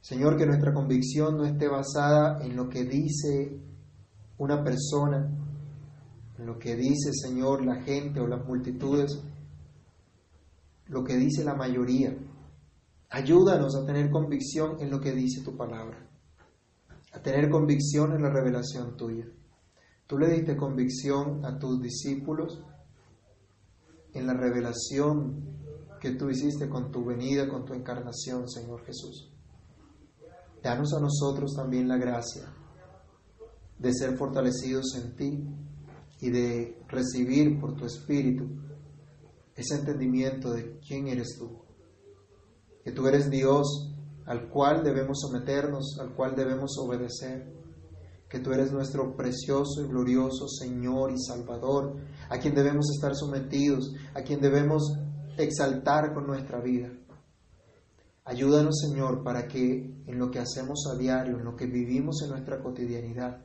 Señor, 0.00 0.36
que 0.36 0.46
nuestra 0.46 0.72
convicción 0.72 1.38
no 1.38 1.44
esté 1.44 1.66
basada 1.66 2.38
en 2.40 2.54
lo 2.54 2.68
que 2.68 2.84
dice 2.84 3.60
una 4.38 4.62
persona, 4.62 5.28
lo 6.46 6.58
que 6.58 6.76
dice, 6.76 7.10
Señor, 7.12 7.64
la 7.64 7.82
gente 7.82 8.20
o 8.20 8.26
las 8.26 8.44
multitudes, 8.46 9.22
lo 10.86 11.04
que 11.04 11.16
dice 11.16 11.44
la 11.44 11.54
mayoría. 11.54 12.16
Ayúdanos 13.10 13.76
a 13.76 13.84
tener 13.84 14.10
convicción 14.10 14.80
en 14.80 14.90
lo 14.90 15.00
que 15.00 15.12
dice 15.12 15.42
tu 15.42 15.56
palabra, 15.56 16.08
a 17.12 17.20
tener 17.20 17.50
convicción 17.50 18.12
en 18.12 18.22
la 18.22 18.30
revelación 18.30 18.96
tuya. 18.96 19.26
Tú 20.06 20.18
le 20.18 20.28
diste 20.28 20.56
convicción 20.56 21.44
a 21.44 21.58
tus 21.58 21.80
discípulos 21.80 22.62
en 24.14 24.26
la 24.26 24.34
revelación 24.34 25.52
que 26.00 26.12
tú 26.12 26.28
hiciste 26.28 26.68
con 26.68 26.90
tu 26.90 27.04
venida, 27.04 27.48
con 27.48 27.64
tu 27.64 27.74
encarnación, 27.74 28.48
Señor 28.48 28.84
Jesús. 28.84 29.32
Danos 30.62 30.92
a 30.94 31.00
nosotros 31.00 31.54
también 31.54 31.88
la 31.88 31.96
gracia 31.96 32.52
de 33.78 33.92
ser 33.92 34.16
fortalecidos 34.16 34.94
en 34.96 35.16
ti 35.16 35.44
y 36.22 36.30
de 36.30 36.78
recibir 36.88 37.60
por 37.60 37.74
tu 37.74 37.84
Espíritu 37.84 38.44
ese 39.56 39.74
entendimiento 39.74 40.52
de 40.52 40.78
quién 40.78 41.08
eres 41.08 41.36
tú, 41.36 41.58
que 42.84 42.92
tú 42.92 43.06
eres 43.08 43.28
Dios 43.28 43.92
al 44.24 44.48
cual 44.48 44.84
debemos 44.84 45.18
someternos, 45.20 45.98
al 46.00 46.14
cual 46.14 46.36
debemos 46.36 46.78
obedecer, 46.78 47.52
que 48.30 48.38
tú 48.38 48.52
eres 48.52 48.72
nuestro 48.72 49.16
precioso 49.16 49.82
y 49.84 49.88
glorioso 49.88 50.46
Señor 50.46 51.10
y 51.10 51.18
Salvador, 51.18 51.96
a 52.30 52.38
quien 52.38 52.54
debemos 52.54 52.88
estar 52.94 53.16
sometidos, 53.16 53.92
a 54.14 54.22
quien 54.22 54.40
debemos 54.40 54.96
exaltar 55.36 56.14
con 56.14 56.28
nuestra 56.28 56.60
vida. 56.60 56.92
Ayúdanos, 58.24 58.78
Señor, 58.80 59.24
para 59.24 59.48
que 59.48 60.04
en 60.06 60.18
lo 60.20 60.30
que 60.30 60.38
hacemos 60.38 60.86
a 60.88 60.96
diario, 60.96 61.38
en 61.38 61.44
lo 61.44 61.56
que 61.56 61.66
vivimos 61.66 62.22
en 62.22 62.30
nuestra 62.30 62.62
cotidianidad, 62.62 63.44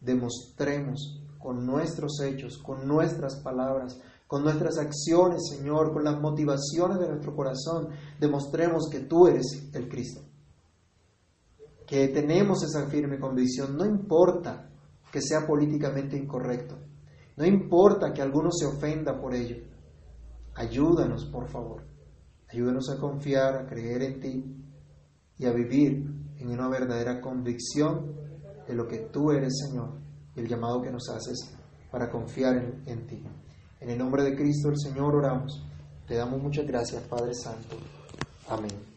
demostremos 0.00 1.20
con 1.44 1.66
nuestros 1.66 2.22
hechos, 2.22 2.56
con 2.56 2.88
nuestras 2.88 3.36
palabras, 3.42 4.00
con 4.26 4.44
nuestras 4.44 4.78
acciones, 4.78 5.42
Señor, 5.50 5.92
con 5.92 6.02
las 6.02 6.18
motivaciones 6.18 6.98
de 6.98 7.06
nuestro 7.06 7.36
corazón, 7.36 7.88
demostremos 8.18 8.88
que 8.90 9.00
tú 9.00 9.26
eres 9.26 9.68
el 9.74 9.86
Cristo. 9.90 10.22
Que 11.86 12.08
tenemos 12.08 12.64
esa 12.64 12.86
firme 12.86 13.20
convicción, 13.20 13.76
no 13.76 13.84
importa 13.84 14.70
que 15.12 15.20
sea 15.20 15.46
políticamente 15.46 16.16
incorrecto, 16.16 16.78
no 17.36 17.44
importa 17.44 18.14
que 18.14 18.22
alguno 18.22 18.50
se 18.50 18.64
ofenda 18.64 19.20
por 19.20 19.34
ello. 19.34 19.58
Ayúdanos, 20.54 21.26
por 21.26 21.50
favor. 21.50 21.84
Ayúdanos 22.50 22.88
a 22.88 22.98
confiar, 22.98 23.54
a 23.58 23.66
creer 23.66 24.00
en 24.00 24.20
ti 24.20 24.44
y 25.36 25.44
a 25.44 25.52
vivir 25.52 26.10
en 26.38 26.48
una 26.48 26.70
verdadera 26.70 27.20
convicción 27.20 28.14
de 28.66 28.74
lo 28.74 28.88
que 28.88 29.00
tú 29.12 29.30
eres, 29.30 29.52
Señor, 29.68 30.03
y 30.36 30.40
el 30.40 30.48
llamado 30.48 30.82
que 30.82 30.90
nos 30.90 31.08
haces 31.08 31.54
para 31.90 32.10
confiar 32.10 32.56
en, 32.56 32.82
en 32.86 33.06
ti. 33.06 33.22
En 33.80 33.90
el 33.90 33.98
nombre 33.98 34.22
de 34.22 34.34
Cristo 34.34 34.68
el 34.68 34.78
Señor 34.78 35.14
oramos. 35.14 35.62
Te 36.06 36.14
damos 36.14 36.42
muchas 36.42 36.66
gracias, 36.66 37.02
Padre 37.02 37.34
Santo. 37.34 37.76
Amén. 38.48 38.93